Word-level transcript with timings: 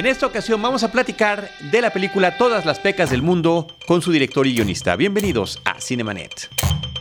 En 0.00 0.06
esta 0.06 0.24
ocasión 0.24 0.62
vamos 0.62 0.82
a 0.82 0.90
platicar 0.90 1.50
de 1.70 1.82
la 1.82 1.90
película 1.90 2.38
Todas 2.38 2.64
las 2.64 2.78
pecas 2.78 3.10
del 3.10 3.20
mundo 3.20 3.66
con 3.86 4.00
su 4.00 4.10
director 4.10 4.46
y 4.46 4.54
guionista. 4.54 4.96
Bienvenidos 4.96 5.60
a 5.66 5.78
Cinemanet. 5.78 6.48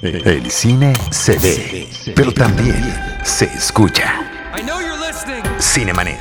El 0.02 0.52
cine 0.52 0.94
se 1.10 1.40
ve, 1.40 1.88
pero 2.14 2.34
también 2.34 2.94
se 3.24 3.46
escucha. 3.46 4.20
Cinemanet. 5.62 6.20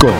Con 0.00 0.12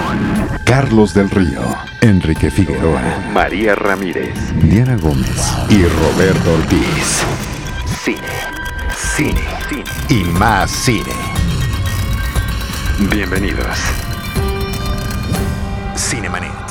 Carlos 0.65 1.13
del 1.13 1.29
Río, 1.29 1.77
Enrique 2.03 2.53
Figueroa, 2.53 3.03
María 3.33 3.75
Ramírez, 3.75 4.33
Diana 4.63 4.95
Gómez 4.95 5.57
y 5.71 5.83
Roberto 5.83 6.55
Ortiz. 6.55 7.25
Cine, 8.05 8.21
cine, 9.17 9.43
cine 9.69 9.85
y 10.09 10.23
más 10.39 10.71
cine. 10.71 11.17
Bienvenidos. 13.11 13.77
Cinemanet. 16.01 16.70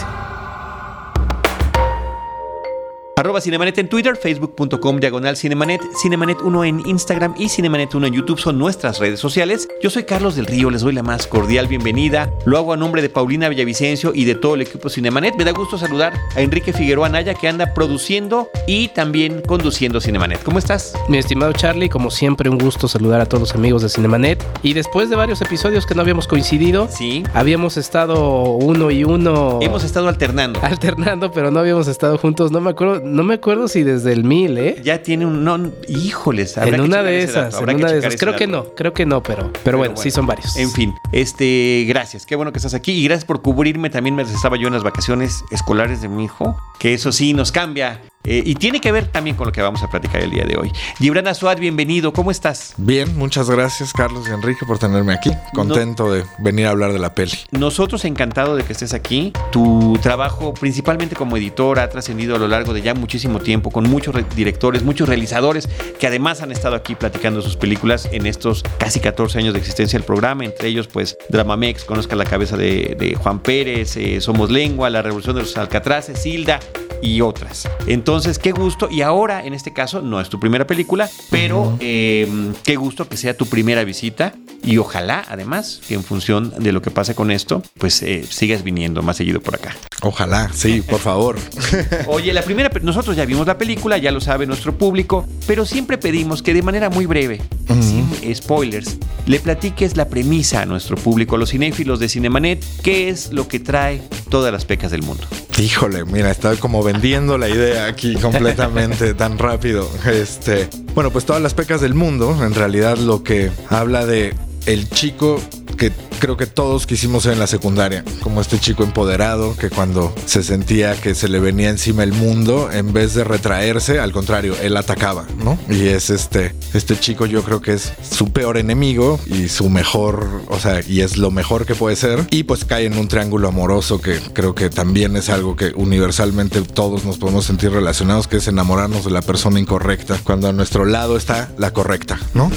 Arroba 3.19 3.41
Cinemanet 3.41 3.77
en 3.79 3.89
Twitter, 3.89 4.15
facebook.com 4.15 4.97
diagonal 5.01 5.35
Cinemanet, 5.35 5.81
Cinemanet 6.01 6.39
1 6.41 6.63
en 6.63 6.87
Instagram 6.87 7.35
y 7.37 7.49
Cinemanet 7.49 7.93
1 7.93 8.07
en 8.07 8.13
YouTube 8.13 8.39
son 8.39 8.57
nuestras 8.57 8.97
redes 8.99 9.19
sociales. 9.19 9.67
Yo 9.83 9.89
soy 9.89 10.05
Carlos 10.05 10.37
del 10.37 10.45
Río, 10.45 10.69
les 10.69 10.83
doy 10.83 10.93
la 10.93 11.03
más 11.03 11.27
cordial 11.27 11.67
bienvenida. 11.67 12.31
Lo 12.45 12.57
hago 12.57 12.71
a 12.71 12.77
nombre 12.77 13.01
de 13.01 13.09
Paulina 13.09 13.49
Villavicencio 13.49 14.13
y 14.15 14.23
de 14.23 14.35
todo 14.35 14.55
el 14.55 14.61
equipo 14.61 14.87
Cinemanet. 14.87 15.35
Me 15.35 15.43
da 15.43 15.51
gusto 15.51 15.77
saludar 15.77 16.13
a 16.33 16.39
Enrique 16.39 16.71
Figueroa 16.71 17.09
Naya 17.09 17.33
que 17.33 17.49
anda 17.49 17.73
produciendo 17.73 18.47
y 18.67 18.87
también 18.87 19.41
conduciendo 19.45 19.99
Cinemanet. 19.99 20.41
¿Cómo 20.43 20.57
estás? 20.57 20.93
Mi 21.09 21.17
estimado 21.17 21.51
Charlie, 21.51 21.89
como 21.89 22.11
siempre 22.11 22.49
un 22.49 22.57
gusto 22.57 22.87
saludar 22.87 23.19
a 23.19 23.25
todos 23.25 23.41
los 23.41 23.53
amigos 23.53 23.81
de 23.81 23.89
Cinemanet. 23.89 24.41
Y 24.63 24.71
después 24.71 25.09
de 25.09 25.17
varios 25.17 25.41
episodios 25.41 25.85
que 25.85 25.93
no 25.93 26.03
habíamos 26.03 26.25
coincidido, 26.25 26.87
Sí. 26.89 27.23
habíamos 27.33 27.75
estado 27.75 28.43
uno 28.53 28.91
y 28.91 29.03
uno 29.03 29.59
Hemos 29.61 29.83
estado 29.83 30.07
alternando. 30.07 30.57
alternando, 30.63 31.33
pero 31.33 31.51
no 31.51 31.59
habíamos 31.59 31.89
estado 31.89 32.17
juntos. 32.17 32.53
No 32.53 32.61
me 32.61 32.69
acuerdo, 32.69 33.08
no 33.09 33.23
me 33.23 33.35
acuerdo 33.35 33.67
si 33.67 33.83
desde 33.83 34.13
el 34.13 34.23
mil, 34.23 34.57
¿eh? 34.57 34.81
Ya 34.83 35.01
tiene 35.03 35.25
un... 35.25 35.43
No, 35.43 35.71
híjoles. 35.87 36.57
habrá 36.57 36.69
En 36.69 36.75
que 36.75 36.87
una 36.87 37.03
de 37.03 37.25
dato, 37.25 37.31
esas, 37.31 37.61
en 37.61 37.75
una 37.75 37.91
de 37.91 37.99
esas. 37.99 38.15
Creo 38.17 38.35
que 38.35 38.47
no, 38.47 38.75
creo 38.75 38.93
que 38.93 39.05
no, 39.05 39.21
pero, 39.23 39.51
pero, 39.63 39.77
bueno, 39.77 39.97
sí 39.97 40.11
son 40.11 40.25
varios. 40.25 40.55
En 40.57 40.71
fin, 40.71 40.93
este, 41.11 41.85
gracias. 41.87 42.25
Qué 42.25 42.35
bueno 42.35 42.51
que 42.51 42.59
estás 42.59 42.73
aquí 42.73 42.91
y 42.91 43.03
gracias 43.03 43.25
por 43.25 43.41
cubrirme. 43.41 43.89
También 43.89 44.15
me 44.15 44.23
estaba 44.23 44.57
yo 44.57 44.67
en 44.67 44.73
las 44.73 44.83
vacaciones 44.83 45.43
escolares 45.51 46.01
de 46.01 46.07
mi 46.07 46.25
hijo, 46.25 46.55
que 46.79 46.93
eso 46.93 47.11
sí 47.11 47.33
nos 47.33 47.51
cambia. 47.51 48.01
Eh, 48.25 48.43
y 48.45 48.55
tiene 48.55 48.81
que 48.81 48.91
ver 48.91 49.07
también 49.07 49.35
con 49.37 49.45
lo 49.47 49.51
que 49.53 49.61
vamos 49.61 49.81
a 49.81 49.89
platicar 49.89 50.21
el 50.21 50.29
día 50.31 50.43
de 50.43 50.57
hoy. 50.57 50.71
Gibran 50.97 51.27
Azuad, 51.27 51.57
bienvenido. 51.57 52.11
¿Cómo 52.11 52.31
estás? 52.31 52.73
Bien, 52.77 53.17
muchas 53.17 53.49
gracias 53.49 53.93
Carlos 53.93 54.27
y 54.27 54.31
Enrique 54.31 54.65
por 54.65 54.77
tenerme 54.77 55.13
aquí. 55.13 55.31
Contento 55.53 56.11
de 56.11 56.25
venir 56.39 56.65
a 56.67 56.71
hablar 56.71 56.91
de 56.91 56.99
la 56.99 57.15
peli. 57.15 57.31
Nosotros 57.51 58.03
encantado 58.03 58.55
de 58.57 58.63
que 58.63 58.73
estés 58.73 58.93
aquí. 58.93 59.31
Tu 59.51 59.97
trabajo, 60.01 60.53
principalmente 60.53 61.15
como 61.15 61.37
editor, 61.37 61.79
ha 61.79 61.89
trascendido 61.89 62.35
a 62.35 62.39
lo 62.39 62.47
largo 62.49 62.73
de 62.73 62.81
ya 62.81 62.93
muchísimo 62.93 63.39
tiempo 63.39 63.71
con 63.71 63.89
muchos 63.89 64.13
re- 64.13 64.25
directores, 64.35 64.83
muchos 64.83 65.07
realizadores 65.07 65.69
que 65.97 66.05
además 66.07 66.41
han 66.41 66.51
estado 66.51 66.75
aquí 66.75 66.95
platicando 66.95 67.41
sus 67.41 67.55
películas 67.55 68.09
en 68.11 68.25
estos 68.25 68.63
casi 68.79 68.99
14 68.99 69.39
años 69.39 69.53
de 69.53 69.59
existencia 69.59 69.97
del 69.97 70.05
programa. 70.05 70.43
Entre 70.43 70.67
ellos, 70.67 70.87
pues, 70.87 71.17
Dramamex, 71.29 71.85
Conozca 71.85 72.15
la 72.15 72.25
cabeza 72.25 72.57
de, 72.57 72.95
de 72.99 73.15
Juan 73.15 73.39
Pérez, 73.39 73.95
eh, 73.95 74.19
Somos 74.21 74.51
Lengua, 74.51 74.89
La 74.89 75.01
Revolución 75.01 75.35
de 75.35 75.43
los 75.43 75.55
Alcatraces, 75.57 76.25
Hilda 76.25 76.59
y 77.01 77.21
otras. 77.21 77.69
Entonces, 77.87 78.08
qué 78.41 78.51
gusto. 78.51 78.89
Y 78.89 79.01
ahora, 79.01 79.45
en 79.45 79.53
este 79.53 79.71
caso, 79.71 80.01
no 80.01 80.19
es 80.19 80.29
tu 80.29 80.39
primera 80.39 80.65
película, 80.65 81.09
pero 81.29 81.77
eh, 81.79 82.27
qué 82.63 82.75
gusto 82.75 83.07
que 83.07 83.17
sea 83.17 83.35
tu 83.35 83.45
primera 83.45 83.83
visita. 83.83 84.33
Y 84.63 84.77
ojalá, 84.77 85.23
además, 85.29 85.81
que 85.87 85.93
en 85.93 86.03
función 86.03 86.53
de 86.57 86.71
lo 86.71 86.81
que 86.81 86.91
pase 86.91 87.15
con 87.15 87.31
esto, 87.31 87.63
pues 87.77 88.01
eh, 88.01 88.25
sigas 88.29 88.63
viniendo 88.63 89.01
más 89.01 89.17
seguido 89.17 89.41
por 89.41 89.55
acá. 89.55 89.75
Ojalá, 90.01 90.51
sí, 90.53 90.81
por 90.81 90.99
favor. 90.99 91.37
Oye, 92.07 92.33
la 92.33 92.41
primera, 92.41 92.69
nosotros 92.81 93.15
ya 93.15 93.25
vimos 93.25 93.47
la 93.47 93.57
película, 93.57 93.97
ya 93.97 94.11
lo 94.11 94.19
sabe 94.21 94.45
nuestro 94.45 94.77
público, 94.77 95.25
pero 95.47 95.65
siempre 95.65 95.97
pedimos 95.97 96.43
que 96.43 96.53
de 96.53 96.61
manera 96.61 96.89
muy 96.89 97.05
breve, 97.05 97.41
sin 97.81 98.35
spoilers, 98.35 98.97
le 99.25 99.39
platiques 99.39 99.95
la 99.95 100.09
premisa 100.09 100.61
a 100.61 100.65
nuestro 100.65 100.97
público, 100.97 101.35
a 101.35 101.39
los 101.39 101.51
cinéfilos 101.51 101.99
de 101.99 102.09
Cinemanet, 102.09 102.63
qué 102.83 103.09
es 103.09 103.31
lo 103.31 103.47
que 103.47 103.59
trae 103.59 104.01
todas 104.29 104.51
las 104.51 104.65
pecas 104.65 104.91
del 104.91 105.03
mundo. 105.03 105.25
Híjole, 105.59 106.05
mira, 106.05 106.31
estoy 106.31 106.55
como 106.55 106.81
vendiendo 106.83 107.37
la 107.37 107.49
idea 107.49 107.87
aquí 107.87 108.15
completamente 108.21 109.13
tan 109.13 109.37
rápido. 109.37 109.89
Este, 110.05 110.69
bueno, 110.95 111.11
pues 111.11 111.25
todas 111.25 111.41
las 111.41 111.53
pecas 111.53 111.81
del 111.81 111.93
mundo, 111.93 112.45
en 112.45 112.55
realidad 112.55 112.97
lo 112.97 113.23
que 113.23 113.51
habla 113.67 114.05
de 114.05 114.33
el 114.65 114.89
chico 114.89 115.41
que 115.77 115.91
creo 116.19 116.37
que 116.37 116.45
todos 116.45 116.85
quisimos 116.85 117.23
ser 117.23 117.33
en 117.33 117.39
la 117.39 117.47
secundaria, 117.47 118.03
como 118.21 118.41
este 118.41 118.59
chico 118.59 118.83
empoderado 118.83 119.55
que 119.55 119.69
cuando 119.69 120.13
se 120.25 120.43
sentía 120.43 120.99
que 120.99 121.15
se 121.15 121.29
le 121.29 121.39
venía 121.39 121.69
encima 121.69 122.03
el 122.03 122.13
mundo, 122.13 122.69
en 122.71 122.93
vez 122.93 123.13
de 123.13 123.23
retraerse, 123.23 123.99
al 123.99 124.11
contrario, 124.11 124.55
él 124.61 124.77
atacaba, 124.77 125.25
¿no? 125.43 125.57
Y 125.69 125.87
es 125.87 126.09
este, 126.09 126.53
este 126.73 126.99
chico 126.99 127.25
yo 127.25 127.43
creo 127.43 127.61
que 127.61 127.73
es 127.73 127.93
su 128.09 128.31
peor 128.31 128.57
enemigo 128.57 129.19
y 129.25 129.47
su 129.47 129.69
mejor, 129.69 130.43
o 130.47 130.59
sea, 130.59 130.81
y 130.85 131.01
es 131.01 131.17
lo 131.17 131.31
mejor 131.31 131.65
que 131.65 131.75
puede 131.75 131.95
ser. 131.95 132.27
Y 132.29 132.43
pues 132.43 132.65
cae 132.65 132.85
en 132.85 132.97
un 132.97 133.07
triángulo 133.07 133.47
amoroso 133.47 134.01
que 134.01 134.19
creo 134.33 134.53
que 134.53 134.69
también 134.69 135.15
es 135.15 135.29
algo 135.29 135.55
que 135.55 135.71
universalmente 135.75 136.61
todos 136.61 137.05
nos 137.05 137.17
podemos 137.17 137.45
sentir 137.45 137.71
relacionados, 137.71 138.27
que 138.27 138.37
es 138.37 138.47
enamorarnos 138.47 139.05
de 139.05 139.11
la 139.11 139.21
persona 139.21 139.59
incorrecta, 139.59 140.19
cuando 140.23 140.49
a 140.49 140.53
nuestro 140.53 140.85
lado 140.85 141.17
está 141.17 141.49
la 141.57 141.71
correcta, 141.71 142.19
¿no? 142.33 142.51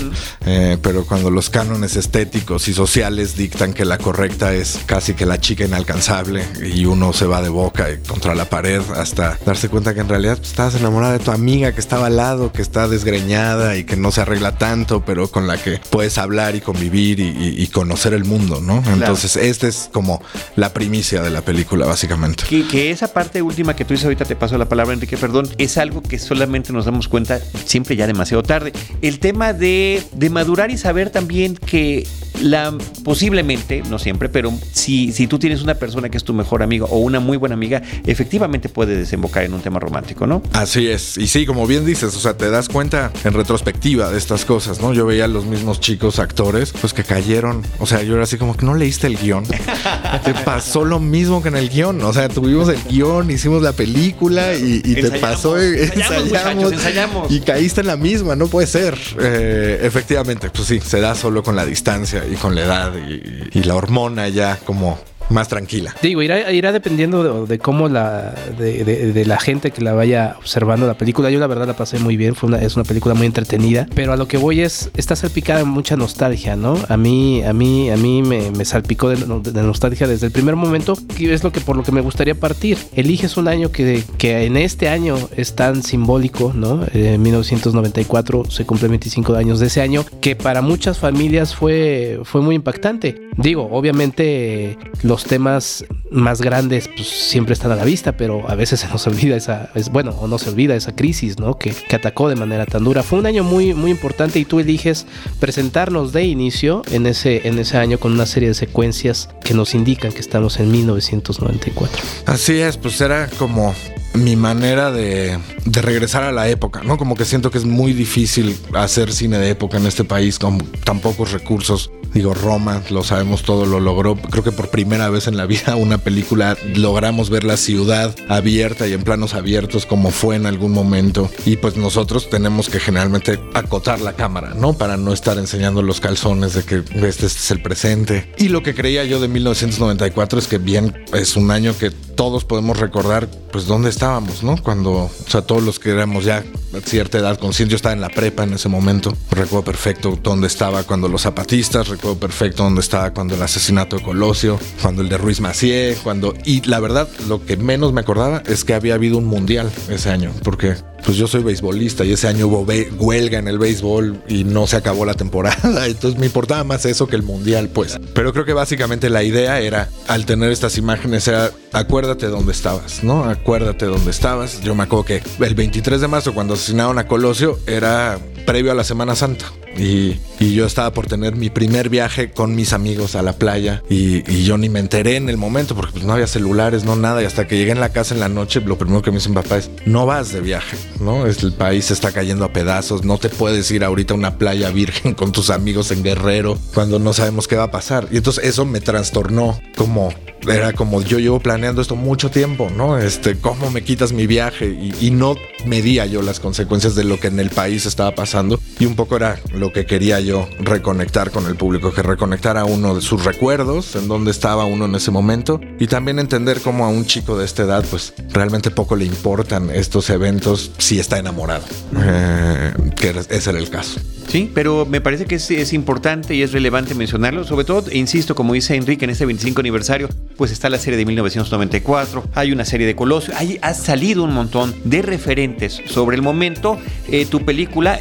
Eh, 0.46 0.78
pero 0.82 1.04
cuando 1.04 1.30
los 1.30 1.48
cánones 1.48 1.96
estéticos 1.96 2.68
y 2.68 2.74
sociales 2.74 3.36
dictan 3.36 3.51
que 3.52 3.84
la 3.84 3.96
correcta 3.98 4.52
es 4.54 4.80
casi 4.86 5.14
que 5.14 5.24
la 5.24 5.38
chica 5.40 5.64
inalcanzable 5.64 6.44
y 6.74 6.84
uno 6.86 7.12
se 7.12 7.26
va 7.26 7.40
de 7.42 7.48
boca 7.48 7.86
contra 8.08 8.34
la 8.34 8.46
pared 8.46 8.80
hasta 8.96 9.38
darse 9.46 9.68
cuenta 9.68 9.94
que 9.94 10.00
en 10.00 10.08
realidad 10.08 10.36
pues, 10.36 10.48
estabas 10.50 10.74
enamorada 10.74 11.12
de 11.12 11.18
tu 11.20 11.30
amiga 11.30 11.72
que 11.72 11.78
estaba 11.80 12.06
al 12.06 12.16
lado, 12.16 12.52
que 12.52 12.60
está 12.60 12.88
desgreñada 12.88 13.76
y 13.76 13.84
que 13.84 13.96
no 13.96 14.10
se 14.10 14.20
arregla 14.22 14.58
tanto, 14.58 15.04
pero 15.04 15.30
con 15.30 15.46
la 15.46 15.58
que 15.58 15.78
puedes 15.90 16.18
hablar 16.18 16.56
y 16.56 16.60
convivir 16.60 17.20
y, 17.20 17.28
y- 17.28 17.62
y 17.62 17.66
conocer 17.68 18.14
el 18.14 18.24
mundo, 18.24 18.60
¿no? 18.60 18.82
Entonces, 18.92 19.36
esta 19.36 19.68
es 19.68 19.88
como 19.92 20.20
la 20.56 20.72
primicia 20.72 21.22
de 21.22 21.30
la 21.30 21.42
película, 21.42 21.86
básicamente. 21.86 22.44
Que, 22.48 22.66
que 22.66 22.90
esa 22.90 23.12
parte 23.12 23.42
última 23.42 23.76
que 23.76 23.84
tú 23.84 23.94
dices 23.94 24.04
ahorita, 24.06 24.24
te 24.24 24.34
paso 24.34 24.58
la 24.58 24.68
palabra, 24.68 24.94
Enrique, 24.94 25.16
perdón, 25.16 25.48
es 25.58 25.78
algo 25.78 26.02
que 26.02 26.18
solamente 26.18 26.72
nos 26.72 26.84
damos 26.86 27.06
cuenta 27.06 27.38
siempre 27.64 27.94
ya 27.94 28.06
demasiado 28.08 28.42
tarde. 28.42 28.72
El 29.02 29.20
tema 29.20 29.52
de, 29.52 30.02
de 30.12 30.30
madurar 30.30 30.70
y 30.72 30.78
saber 30.78 31.10
también 31.10 31.54
que 31.54 32.06
la 32.42 32.74
posiblemente, 33.04 33.82
no 33.88 33.98
siempre, 33.98 34.28
pero 34.28 34.52
si, 34.72 35.12
si 35.12 35.26
tú 35.26 35.38
tienes 35.38 35.62
una 35.62 35.74
persona 35.74 36.08
que 36.08 36.16
es 36.16 36.24
tu 36.24 36.34
mejor 36.34 36.62
amigo 36.62 36.86
o 36.90 36.98
una 36.98 37.20
muy 37.20 37.36
buena 37.36 37.54
amiga, 37.54 37.82
efectivamente 38.06 38.68
puede 38.68 38.96
desembocar 38.96 39.44
en 39.44 39.54
un 39.54 39.60
tema 39.60 39.80
romántico, 39.80 40.26
¿no? 40.26 40.42
Así 40.52 40.88
es, 40.88 41.16
y 41.16 41.26
sí, 41.26 41.46
como 41.46 41.66
bien 41.66 41.84
dices, 41.86 42.14
o 42.16 42.20
sea, 42.20 42.36
te 42.36 42.50
das 42.50 42.68
cuenta 42.68 43.12
en 43.24 43.32
retrospectiva 43.32 44.10
de 44.10 44.18
estas 44.18 44.44
cosas, 44.44 44.80
¿no? 44.80 44.92
Yo 44.92 45.06
veía 45.06 45.24
a 45.24 45.28
los 45.28 45.44
mismos 45.44 45.80
chicos 45.80 46.18
actores, 46.18 46.72
pues 46.80 46.92
que 46.92 47.04
cayeron, 47.04 47.62
o 47.78 47.86
sea, 47.86 48.02
yo 48.02 48.14
era 48.14 48.24
así 48.24 48.36
como 48.36 48.56
que 48.56 48.66
no 48.66 48.74
leíste 48.74 49.06
el 49.06 49.16
guion. 49.16 49.44
te 50.24 50.34
pasó 50.34 50.84
lo 50.84 51.00
mismo 51.00 51.42
que 51.42 51.48
en 51.48 51.56
el 51.56 51.68
guion, 51.68 52.02
o 52.02 52.12
sea, 52.12 52.28
tuvimos 52.28 52.68
el 52.68 52.82
guion, 52.84 53.30
hicimos 53.30 53.62
la 53.62 53.72
película 53.72 54.54
y, 54.54 54.82
y 54.84 54.94
te 54.94 55.10
pasó, 55.18 55.60
eh, 55.60 55.84
ensayamos, 55.84 56.72
ensayamos. 56.72 57.30
y 57.30 57.40
caíste 57.40 57.80
en 57.80 57.86
la 57.86 57.96
misma, 57.96 58.36
no 58.36 58.46
puede 58.48 58.66
ser. 58.66 58.98
Eh, 59.20 59.80
efectivamente, 59.82 60.50
pues 60.50 60.68
sí, 60.68 60.80
se 60.80 61.00
da 61.00 61.14
solo 61.14 61.42
con 61.42 61.56
la 61.56 61.64
distancia 61.64 62.24
y 62.32 62.36
con 62.36 62.54
la 62.54 62.62
edad 62.62 62.92
y, 62.96 63.58
y 63.58 63.62
la 63.64 63.74
hormona 63.74 64.28
ya 64.28 64.56
como 64.56 64.98
más 65.32 65.48
tranquila. 65.48 65.94
Digo, 66.02 66.22
irá, 66.22 66.50
irá 66.52 66.72
dependiendo 66.72 67.46
de, 67.46 67.58
cómo 67.58 67.88
la 67.88 68.34
de, 68.58 69.24
la 69.26 69.38
gente 69.38 69.70
que 69.70 69.82
la 69.82 69.92
vaya 69.92 70.36
observando 70.38 70.86
la 70.86 70.94
película. 70.94 71.30
Yo 71.30 71.38
la 71.38 71.46
verdad 71.46 71.66
la 71.66 71.76
pasé 71.76 71.98
muy 71.98 72.16
bien, 72.16 72.34
fue 72.34 72.48
una, 72.48 72.58
es 72.58 72.76
una 72.76 72.84
película 72.84 73.14
muy 73.14 73.26
entretenida, 73.26 73.86
pero 73.94 74.12
a 74.12 74.16
lo 74.16 74.28
que 74.28 74.36
voy 74.36 74.60
es 74.60 74.90
está 74.96 75.16
salpicada 75.16 75.60
en 75.60 75.68
mucha 75.68 75.96
nostalgia, 75.96 76.56
¿no? 76.56 76.78
A 76.88 76.96
mí 76.96 77.42
a 77.42 77.52
mí 77.52 77.90
a 77.90 77.96
mí 77.96 78.22
me, 78.22 78.64
salpicó 78.64 79.08
de, 79.08 79.26
no- 79.26 79.40
de 79.40 79.62
nostalgia 79.62 80.06
desde 80.06 80.26
el 80.26 80.32
primer 80.32 80.56
momento, 80.56 80.96
que 81.16 81.32
es 81.32 81.42
lo 81.44 81.52
que 81.52 81.60
por 81.60 81.76
lo 81.76 81.82
que 81.82 81.92
me 81.92 82.00
gustaría 82.00 82.34
partir. 82.34 82.78
Eliges 82.94 83.36
un 83.36 83.48
año 83.48 83.70
que, 83.70 84.02
que 84.18 84.44
en 84.44 84.56
este 84.56 84.88
año 84.88 85.16
es 85.36 85.54
tan 85.54 85.82
simbólico, 85.82 86.52
¿no? 86.54 86.84
Eh, 86.92 87.18
1994 87.18 88.44
se 88.50 88.64
cumplen 88.66 88.90
25 88.92 89.34
años 89.34 89.60
de 89.60 89.66
ese 89.66 89.80
año 89.80 90.04
que 90.20 90.36
para 90.36 90.62
muchas 90.62 90.98
familias 90.98 91.54
fue 91.54 92.20
fue 92.24 92.40
muy 92.40 92.54
impactante. 92.54 93.28
Digo, 93.36 93.68
obviamente 93.70 94.76
los 95.02 95.21
temas 95.24 95.84
más 96.10 96.40
grandes 96.40 96.88
pues, 96.88 97.08
siempre 97.08 97.54
están 97.54 97.72
a 97.72 97.76
la 97.76 97.84
vista, 97.84 98.16
pero 98.16 98.48
a 98.48 98.54
veces 98.54 98.80
se 98.80 98.88
nos 98.88 99.06
olvida 99.06 99.36
esa, 99.36 99.70
es, 99.74 99.90
bueno, 99.90 100.10
o 100.20 100.28
no 100.28 100.38
se 100.38 100.50
olvida 100.50 100.74
esa 100.74 100.94
crisis, 100.94 101.38
¿no? 101.38 101.58
Que, 101.58 101.70
que 101.72 101.96
atacó 101.96 102.28
de 102.28 102.36
manera 102.36 102.66
tan 102.66 102.84
dura. 102.84 103.02
Fue 103.02 103.18
un 103.18 103.26
año 103.26 103.44
muy, 103.44 103.74
muy 103.74 103.90
importante 103.90 104.38
y 104.38 104.44
tú 104.44 104.60
eliges 104.60 105.06
presentarnos 105.40 106.12
de 106.12 106.24
inicio 106.24 106.82
en 106.90 107.06
ese, 107.06 107.46
en 107.46 107.58
ese 107.58 107.78
año 107.78 107.98
con 107.98 108.12
una 108.12 108.26
serie 108.26 108.48
de 108.48 108.54
secuencias 108.54 109.28
que 109.44 109.54
nos 109.54 109.74
indican 109.74 110.12
que 110.12 110.20
estamos 110.20 110.58
en 110.60 110.70
1994. 110.70 112.02
Así 112.26 112.60
es, 112.60 112.76
pues 112.76 113.00
era 113.00 113.28
como 113.38 113.74
mi 114.14 114.36
manera 114.36 114.90
de, 114.90 115.38
de, 115.64 115.82
regresar 115.82 116.22
a 116.22 116.32
la 116.32 116.48
época, 116.48 116.82
¿no? 116.82 116.98
Como 116.98 117.14
que 117.14 117.24
siento 117.24 117.50
que 117.50 117.58
es 117.58 117.64
muy 117.64 117.92
difícil 117.92 118.58
hacer 118.74 119.12
cine 119.12 119.38
de 119.38 119.50
época 119.50 119.78
en 119.78 119.86
este 119.86 120.04
país 120.04 120.38
con 120.38 120.58
tan 120.58 121.00
pocos 121.00 121.32
recursos. 121.32 121.90
Digo, 122.14 122.34
Roma, 122.34 122.82
lo 122.90 123.02
sabemos 123.04 123.42
todo, 123.42 123.64
lo 123.64 123.80
logró. 123.80 124.16
Creo 124.16 124.44
que 124.44 124.52
por 124.52 124.68
primera 124.68 125.08
vez 125.08 125.26
en 125.26 125.36
la 125.36 125.46
vida 125.46 125.76
una 125.76 125.98
película 125.98 126.56
logramos 126.74 127.30
ver 127.30 127.44
la 127.44 127.56
ciudad 127.56 128.14
abierta 128.28 128.86
y 128.86 128.92
en 128.92 129.02
planos 129.02 129.34
abiertos 129.34 129.86
como 129.86 130.10
fue 130.10 130.36
en 130.36 130.46
algún 130.46 130.72
momento. 130.72 131.30
Y 131.44 131.56
pues 131.56 131.76
nosotros 131.76 132.28
tenemos 132.28 132.68
que 132.68 132.80
generalmente 132.80 133.40
acotar 133.54 134.00
la 134.00 134.14
cámara, 134.14 134.54
¿no? 134.54 134.74
Para 134.74 134.96
no 134.96 135.12
estar 135.12 135.38
enseñando 135.38 135.82
los 135.82 136.00
calzones 136.00 136.54
de 136.54 136.64
que 136.64 136.76
este, 136.76 137.08
este 137.08 137.26
es 137.26 137.50
el 137.50 137.62
presente. 137.62 138.32
Y 138.38 138.48
lo 138.48 138.62
que 138.62 138.74
creía 138.74 139.04
yo 139.04 139.20
de 139.20 139.28
1994 139.28 140.38
es 140.38 140.46
que 140.46 140.58
bien 140.58 141.04
es 141.12 141.36
un 141.36 141.50
año 141.50 141.76
que 141.76 141.90
todos 141.90 142.44
podemos 142.44 142.78
recordar 142.78 143.28
pues 143.50 143.66
dónde 143.66 143.90
estábamos, 143.90 144.42
¿no? 144.42 144.56
Cuando, 144.62 144.92
o 144.92 145.10
sea, 145.26 145.42
todos 145.42 145.62
los 145.62 145.78
que 145.78 145.90
éramos 145.90 146.24
ya 146.24 146.44
a 146.74 146.80
cierta 146.80 147.18
edad 147.18 147.38
consciente, 147.38 147.72
yo 147.72 147.76
estaba 147.76 147.92
en 147.92 148.00
la 148.00 148.08
prepa 148.08 148.44
en 148.44 148.54
ese 148.54 148.68
momento, 148.68 149.14
recuerdo 149.30 149.64
perfecto 149.64 150.18
dónde 150.22 150.46
estaba 150.46 150.84
cuando 150.84 151.08
los 151.08 151.22
zapatistas, 151.22 151.88
recuerdo 152.02 152.18
perfecto 152.18 152.64
dónde 152.64 152.80
estaba 152.80 153.12
cuando 153.12 153.36
el 153.36 153.42
asesinato 153.42 153.96
de 153.96 154.02
Colosio, 154.02 154.58
cuando 154.80 155.02
el 155.02 155.08
de 155.08 155.18
Ruiz 155.18 155.40
Macié, 155.40 155.96
cuando... 156.02 156.34
Y 156.44 156.60
la 156.68 156.80
verdad, 156.80 157.08
lo 157.28 157.46
que 157.46 157.56
menos 157.56 157.92
me 157.92 158.00
acordaba 158.00 158.42
es 158.44 158.64
que 158.64 158.74
había 158.74 158.94
habido 158.94 159.18
un 159.18 159.24
mundial 159.26 159.70
ese 159.88 160.10
año, 160.10 160.32
porque 160.42 160.74
pues 161.04 161.16
yo 161.16 161.28
soy 161.28 161.44
beisbolista 161.44 162.04
y 162.04 162.12
ese 162.12 162.26
año 162.26 162.48
hubo 162.48 162.66
huelga 162.98 163.38
en 163.38 163.46
el 163.46 163.58
béisbol 163.58 164.20
y 164.26 164.42
no 164.42 164.66
se 164.66 164.76
acabó 164.76 165.04
la 165.04 165.14
temporada, 165.14 165.86
entonces 165.86 166.18
me 166.18 166.26
importaba 166.26 166.64
más 166.64 166.84
eso 166.86 167.06
que 167.06 167.14
el 167.14 167.22
mundial, 167.22 167.68
pues. 167.68 168.00
Pero 168.14 168.32
creo 168.32 168.44
que 168.44 168.52
básicamente 168.52 169.08
la 169.08 169.22
idea 169.22 169.60
era, 169.60 169.88
al 170.08 170.26
tener 170.26 170.50
estas 170.50 170.78
imágenes, 170.78 171.28
era 171.28 171.52
acuérdate 171.72 172.26
dónde 172.26 172.50
estabas, 172.50 173.04
¿no? 173.04 173.24
Acuérdate 173.24 173.86
dónde 173.86 174.10
estabas. 174.10 174.60
Yo 174.60 174.74
me 174.74 174.82
acuerdo 174.82 175.04
que 175.04 175.22
el 175.38 175.54
23 175.54 176.00
de 176.00 176.08
marzo, 176.08 176.34
cuando 176.34 176.54
asesinaron 176.54 176.98
a 176.98 177.06
Colosio, 177.06 177.60
era 177.68 178.18
previo 178.44 178.72
a 178.72 178.74
la 178.74 178.82
Semana 178.82 179.14
Santa. 179.14 179.46
Y, 179.76 180.18
yo 180.42 180.66
estaba 180.66 180.92
por 180.92 181.06
tener 181.06 181.36
mi 181.36 181.50
primer 181.50 181.88
viaje 181.88 182.32
con 182.32 182.56
mis 182.56 182.72
amigos 182.72 183.14
a 183.14 183.22
la 183.22 183.34
playa 183.34 183.80
y, 183.88 184.22
yo 184.42 184.58
ni 184.58 184.68
me 184.68 184.80
enteré 184.80 185.14
en 185.14 185.28
el 185.28 185.36
momento 185.36 185.76
porque 185.76 185.92
pues, 185.92 186.04
no 186.04 186.12
había 186.12 186.26
celulares, 186.26 186.84
no 186.84 186.96
nada. 186.96 187.22
Y 187.22 187.26
hasta 187.26 187.46
que 187.46 187.56
llegué 187.56 187.70
en 187.70 187.80
la 187.80 187.90
casa 187.90 188.14
en 188.14 188.20
la 188.20 188.28
noche, 188.28 188.60
lo 188.60 188.76
primero 188.76 189.02
que 189.02 189.12
me 189.12 189.18
dicen 189.18 189.34
papá 189.34 189.58
es, 189.58 189.70
no 189.86 190.04
vas 190.04 190.32
de 190.32 190.40
viaje, 190.40 190.76
¿no? 191.00 191.26
El 191.26 191.52
país 191.52 191.86
se 191.86 191.94
está 191.94 192.10
cayendo 192.10 192.44
a 192.44 192.52
pedazos, 192.52 193.04
no 193.04 193.18
te 193.18 193.28
puedes 193.28 193.70
ir 193.70 193.84
ahorita 193.84 194.14
a 194.14 194.16
una 194.16 194.36
playa 194.36 194.70
virgen 194.70 195.14
con 195.14 195.30
tus 195.30 195.50
amigos 195.50 195.90
en 195.92 196.02
Guerrero 196.02 196.58
cuando 196.74 196.98
no 196.98 197.12
sabemos 197.12 197.46
qué 197.46 197.56
va 197.56 197.64
a 197.64 197.70
pasar. 197.70 198.08
Y 198.10 198.16
entonces 198.16 198.44
eso 198.44 198.66
me 198.66 198.80
trastornó 198.80 199.60
como 199.76 200.12
era 200.48 200.72
como 200.72 201.02
yo 201.02 201.18
llevo 201.18 201.40
planeando 201.40 201.82
esto 201.82 201.96
mucho 201.96 202.30
tiempo, 202.30 202.70
¿no? 202.76 202.98
Este, 202.98 203.38
¿cómo 203.38 203.70
me 203.70 203.84
quitas 203.84 204.12
mi 204.12 204.26
viaje? 204.26 204.68
Y, 204.68 204.94
y, 205.00 205.10
no 205.10 205.36
medía 205.66 206.06
yo 206.06 206.22
las 206.22 206.40
consecuencias 206.40 206.94
de 206.94 207.04
lo 207.04 207.20
que 207.20 207.28
en 207.28 207.38
el 207.38 207.50
país 207.50 207.86
estaba 207.86 208.14
pasando. 208.14 208.58
Y 208.78 208.86
un 208.86 208.96
poco 208.96 209.16
era 209.16 209.38
lo 209.62 209.72
que 209.72 209.86
quería 209.86 210.18
yo 210.18 210.48
reconectar 210.58 211.30
con 211.30 211.46
el 211.46 211.54
público, 211.54 211.92
que 211.92 212.02
reconectara 212.02 212.64
uno 212.64 212.96
de 212.96 213.00
sus 213.00 213.24
recuerdos, 213.24 213.94
en 213.94 214.08
dónde 214.08 214.32
estaba 214.32 214.64
uno 214.64 214.86
en 214.86 214.96
ese 214.96 215.12
momento. 215.12 215.60
Y 215.78 215.86
también 215.86 216.18
entender 216.18 216.60
cómo 216.60 216.84
a 216.84 216.88
un 216.88 217.06
chico 217.06 217.38
de 217.38 217.44
esta 217.44 217.62
edad, 217.62 217.84
pues 217.88 218.12
realmente 218.32 218.72
poco 218.72 218.96
le 218.96 219.04
importan 219.04 219.70
estos 219.70 220.10
eventos 220.10 220.72
si 220.78 220.98
está 220.98 221.16
enamorado. 221.16 221.62
Eh, 221.96 222.72
que 222.96 223.10
ese 223.10 223.50
era 223.50 223.58
el 223.60 223.70
caso. 223.70 224.00
Sí, 224.26 224.50
pero 224.52 224.86
me 224.86 225.00
parece 225.00 225.26
que 225.26 225.34
es, 225.34 225.50
es, 225.50 225.72
importante 225.72 226.34
y 226.34 226.42
es 226.42 226.52
relevante 226.52 226.94
mencionarlo, 226.94 227.44
sobre 227.44 227.64
todo, 227.64 227.92
insisto, 227.92 228.34
como 228.34 228.54
dice 228.54 228.74
Enrique, 228.74 229.04
en 229.04 229.10
este 229.10 229.26
25 229.26 229.60
aniversario, 229.60 230.08
pues 230.36 230.50
está 230.50 230.70
la 230.70 230.78
serie 230.78 230.96
de 230.96 231.04
1994, 231.04 232.24
hay 232.34 232.50
una 232.50 232.64
serie 232.64 232.86
de 232.86 232.96
Colosio, 232.96 233.34
hay, 233.36 233.58
ha 233.60 233.74
salido 233.74 234.24
un 234.24 234.32
montón 234.32 234.74
de 234.84 235.02
referentes 235.02 235.82
sobre 235.86 236.16
el 236.16 236.22
momento. 236.22 236.78
Eh, 237.08 237.26
tu 237.26 237.44
película, 237.44 237.98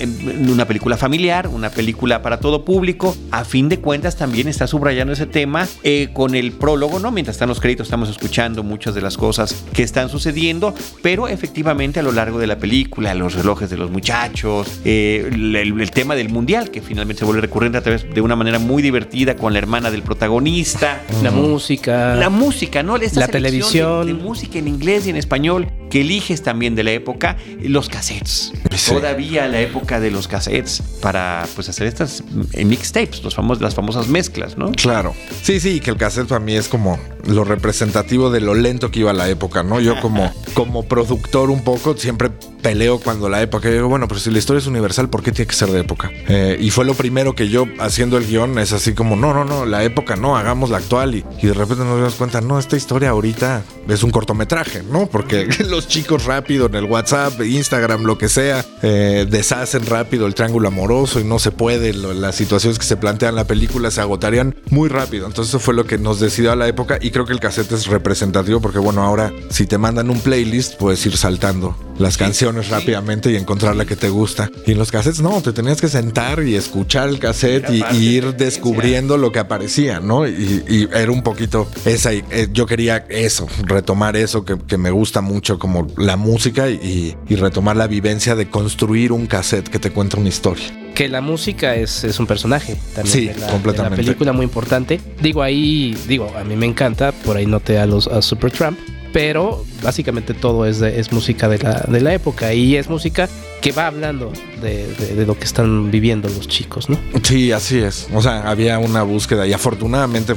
una 0.49 0.65
película 0.65 0.95
familiar, 0.95 1.49
una 1.51 1.69
película 1.69 2.21
para 2.21 2.39
todo 2.39 2.65
público, 2.65 3.15
a 3.31 3.43
fin 3.43 3.69
de 3.69 3.79
cuentas 3.79 4.15
también 4.15 4.47
está 4.47 4.67
subrayando 4.67 5.13
ese 5.13 5.25
tema 5.25 5.67
eh, 5.83 6.09
con 6.13 6.35
el 6.35 6.51
prólogo, 6.51 6.99
¿no? 6.99 7.11
Mientras 7.11 7.35
están 7.35 7.49
los 7.49 7.59
créditos 7.59 7.87
estamos 7.87 8.09
escuchando 8.09 8.63
muchas 8.63 8.95
de 8.95 9.01
las 9.01 9.17
cosas 9.17 9.63
que 9.73 9.83
están 9.83 10.09
sucediendo, 10.09 10.73
pero 11.01 11.27
efectivamente 11.27 11.99
a 11.99 12.03
lo 12.03 12.11
largo 12.11 12.39
de 12.39 12.47
la 12.47 12.57
película, 12.57 13.13
los 13.13 13.33
relojes 13.33 13.69
de 13.69 13.77
los 13.77 13.91
muchachos, 13.91 14.81
eh, 14.85 15.29
el, 15.31 15.55
el 15.55 15.91
tema 15.91 16.15
del 16.15 16.29
mundial, 16.29 16.71
que 16.71 16.81
finalmente 16.81 17.19
se 17.19 17.25
vuelve 17.25 17.41
recurrente 17.41 17.77
a 17.77 17.81
través 17.81 18.11
de 18.13 18.21
una 18.21 18.35
manera 18.35 18.59
muy 18.59 18.81
divertida 18.81 19.35
con 19.35 19.53
la 19.53 19.59
hermana 19.59 19.91
del 19.91 20.03
protagonista. 20.03 21.01
La 21.23 21.31
música. 21.31 22.15
La 22.15 22.29
música, 22.29 22.83
¿no? 22.83 22.97
la 22.97 23.27
televisión. 23.27 24.07
De, 24.07 24.13
música 24.13 24.59
en 24.59 24.67
inglés 24.67 25.07
y 25.07 25.09
en 25.09 25.15
español 25.17 25.67
que 25.91 26.01
eliges 26.01 26.41
también 26.41 26.73
de 26.73 26.83
la 26.83 26.91
época, 26.91 27.37
los 27.61 27.89
cassettes. 27.89 28.53
Todavía 28.87 29.47
la 29.47 29.59
época 29.59 29.99
de 29.99 30.09
los 30.09 30.27
cassettes 30.27 30.81
para 31.01 31.45
pues 31.53 31.69
hacer 31.69 31.85
estas 31.85 32.23
eh, 32.53 32.65
mixtapes, 32.65 33.23
los 33.23 33.35
famosos, 33.35 33.61
las 33.61 33.75
famosas 33.75 34.07
mezclas, 34.07 34.57
¿no? 34.57 34.71
Claro. 34.71 35.13
Sí, 35.43 35.59
sí, 35.59 35.79
que 35.81 35.91
el 35.91 35.97
cassette 35.97 36.27
para 36.27 36.39
mí 36.39 36.55
es 36.55 36.67
como 36.67 36.97
lo 37.27 37.43
representativo 37.43 38.31
de 38.31 38.39
lo 38.39 38.55
lento 38.55 38.89
que 38.89 39.01
iba 39.01 39.13
la 39.13 39.29
época, 39.29 39.61
¿no? 39.63 39.79
Yo 39.81 39.99
como, 39.99 40.33
como 40.53 40.83
productor 40.83 41.51
un 41.51 41.63
poco 41.63 41.95
siempre 41.97 42.31
peleo 42.61 42.99
cuando 42.99 43.29
la 43.29 43.41
época. 43.41 43.69
Yo 43.69 43.75
digo, 43.75 43.87
bueno, 43.89 44.07
pero 44.07 44.19
si 44.19 44.31
la 44.31 44.39
historia 44.39 44.59
es 44.59 44.67
universal, 44.67 45.09
¿por 45.09 45.23
qué 45.23 45.31
tiene 45.31 45.47
que 45.47 45.55
ser 45.55 45.69
de 45.69 45.79
época? 45.79 46.11
Eh, 46.27 46.57
y 46.59 46.69
fue 46.69 46.85
lo 46.85 46.93
primero 46.93 47.35
que 47.35 47.49
yo 47.49 47.65
haciendo 47.79 48.17
el 48.17 48.25
guion 48.25 48.57
es 48.59 48.71
así 48.73 48.93
como, 48.93 49.15
no, 49.15 49.33
no, 49.33 49.43
no, 49.43 49.65
la 49.65 49.83
época 49.83 50.15
no, 50.15 50.37
hagamos 50.37 50.69
la 50.69 50.77
actual. 50.77 51.15
Y, 51.15 51.23
de 51.41 51.53
repente 51.53 51.83
nos 51.83 51.97
damos 51.97 52.15
cuenta, 52.15 52.41
no, 52.41 52.59
esta 52.59 52.77
historia 52.77 53.09
ahorita 53.09 53.63
es 53.87 54.03
un 54.03 54.11
cortometraje, 54.11 54.83
¿no? 54.83 55.07
Porque 55.07 55.47
los 55.69 55.87
chicos 55.87 56.25
rápido 56.25 56.67
en 56.67 56.75
el 56.75 56.85
WhatsApp, 56.85 57.41
Instagram, 57.41 58.03
lo 58.03 58.17
que 58.17 58.29
sea, 58.29 58.65
eh, 58.81 59.27
deshacen 59.29 59.85
rápido 59.85 60.27
el 60.27 60.35
triángulo 60.35 60.67
amoroso 60.67 61.19
y 61.19 61.23
no 61.23 61.39
se 61.39 61.51
puede. 61.51 61.93
las 61.93 62.35
situaciones 62.35 62.79
que 62.79 62.85
se 62.85 62.97
plantean 62.97 63.31
en 63.31 63.35
la 63.35 63.45
película 63.45 63.91
se 63.91 64.01
agotarían 64.01 64.55
muy 64.69 64.89
rápido. 64.89 65.25
Entonces 65.27 65.49
eso 65.49 65.59
fue 65.59 65.73
lo 65.73 65.85
que 65.85 65.97
nos 65.97 66.19
decidió 66.19 66.51
a 66.51 66.55
la 66.55 66.67
época 66.67 66.97
y 67.01 67.11
creo 67.11 67.25
que 67.25 67.33
el 67.33 67.39
cassette 67.39 67.71
es 67.73 67.87
representativo 67.87 68.61
porque 68.61 68.79
bueno, 68.79 69.03
ahora 69.03 69.31
si 69.49 69.65
te 69.65 69.77
mandan 69.77 70.09
un 70.09 70.19
playlist 70.19 70.75
puedes 70.75 71.05
ir 71.05 71.17
saltando 71.17 71.75
las 72.01 72.17
canciones 72.17 72.69
rápidamente 72.69 73.31
y 73.31 73.35
encontrar 73.35 73.75
la 73.75 73.85
que 73.85 73.95
te 73.95 74.09
gusta. 74.09 74.49
Y 74.65 74.71
en 74.71 74.77
los 74.77 74.91
cassettes 74.91 75.21
no, 75.21 75.41
te 75.41 75.53
tenías 75.53 75.79
que 75.79 75.87
sentar 75.87 76.43
y 76.43 76.55
escuchar 76.55 77.09
el 77.09 77.19
cassette 77.19 77.69
y, 77.69 77.81
ir 78.01 78.35
descubriendo 78.35 79.17
lo 79.17 79.31
que 79.31 79.39
aparecía, 79.39 79.99
¿no? 79.99 80.27
Y, 80.27 80.89
era 80.93 81.11
un 81.11 81.23
poquito 81.23 81.67
esa, 81.85 82.11
eh, 82.13 82.49
yo 82.51 82.65
quería 82.65 83.05
eso, 83.09 83.47
retomar 83.63 84.15
eso 84.15 84.43
que, 84.43 84.57
que 84.57 84.77
me 84.77 84.91
gusta 84.91 85.21
mucho 85.21 85.59
como 85.59 85.87
la 85.97 86.17
música 86.17 86.69
y, 86.69 87.15
retomar 87.29 87.75
la 87.75 87.87
vivencia 87.87 88.35
de 88.35 88.49
construir 88.49 89.11
un 89.11 89.25
cassette 89.25 89.67
que 89.67 89.79
te 89.79 89.91
cuenta 89.91 90.17
una 90.17 90.29
historia 90.29 90.65
que 90.93 91.07
la 91.07 91.21
música 91.21 91.73
es, 91.73 92.03
es 92.03 92.19
un 92.19 92.27
personaje 92.27 92.77
también. 92.93 93.33
Sí, 93.33 93.41
completamente. 93.49 93.81
una 93.81 93.95
película 93.95 94.33
muy 94.33 94.43
importante. 94.43 94.99
Digo, 95.21 95.41
ahí, 95.41 95.97
digo, 96.07 96.31
a 96.37 96.43
mí 96.43 96.55
me 96.57 96.65
encanta, 96.65 97.13
por 97.13 97.37
ahí 97.37 97.45
noté 97.45 97.79
a 97.79 97.85
los 97.85 98.07
a 98.07 98.21
Supertramp, 98.21 98.77
pero 99.13 99.65
básicamente 99.83 100.33
todo 100.33 100.65
es, 100.65 100.81
es 100.81 101.11
música 101.11 101.49
de 101.49 101.59
la, 101.59 101.85
de 101.87 102.01
la 102.01 102.13
época 102.13 102.53
y 102.53 102.75
es 102.75 102.89
música 102.89 103.29
que 103.61 103.71
va 103.71 103.87
hablando 103.87 104.31
de, 104.61 104.87
de, 104.87 105.25
lo 105.25 105.37
que 105.37 105.43
están 105.43 105.91
viviendo 105.91 106.27
los 106.29 106.47
chicos, 106.47 106.89
¿no? 106.89 106.97
Sí, 107.23 107.51
así 107.51 107.79
es. 107.79 108.07
O 108.13 108.21
sea, 108.21 108.49
había 108.49 108.79
una 108.79 109.03
búsqueda 109.03 109.45
y 109.45 109.53
afortunadamente 109.53 110.33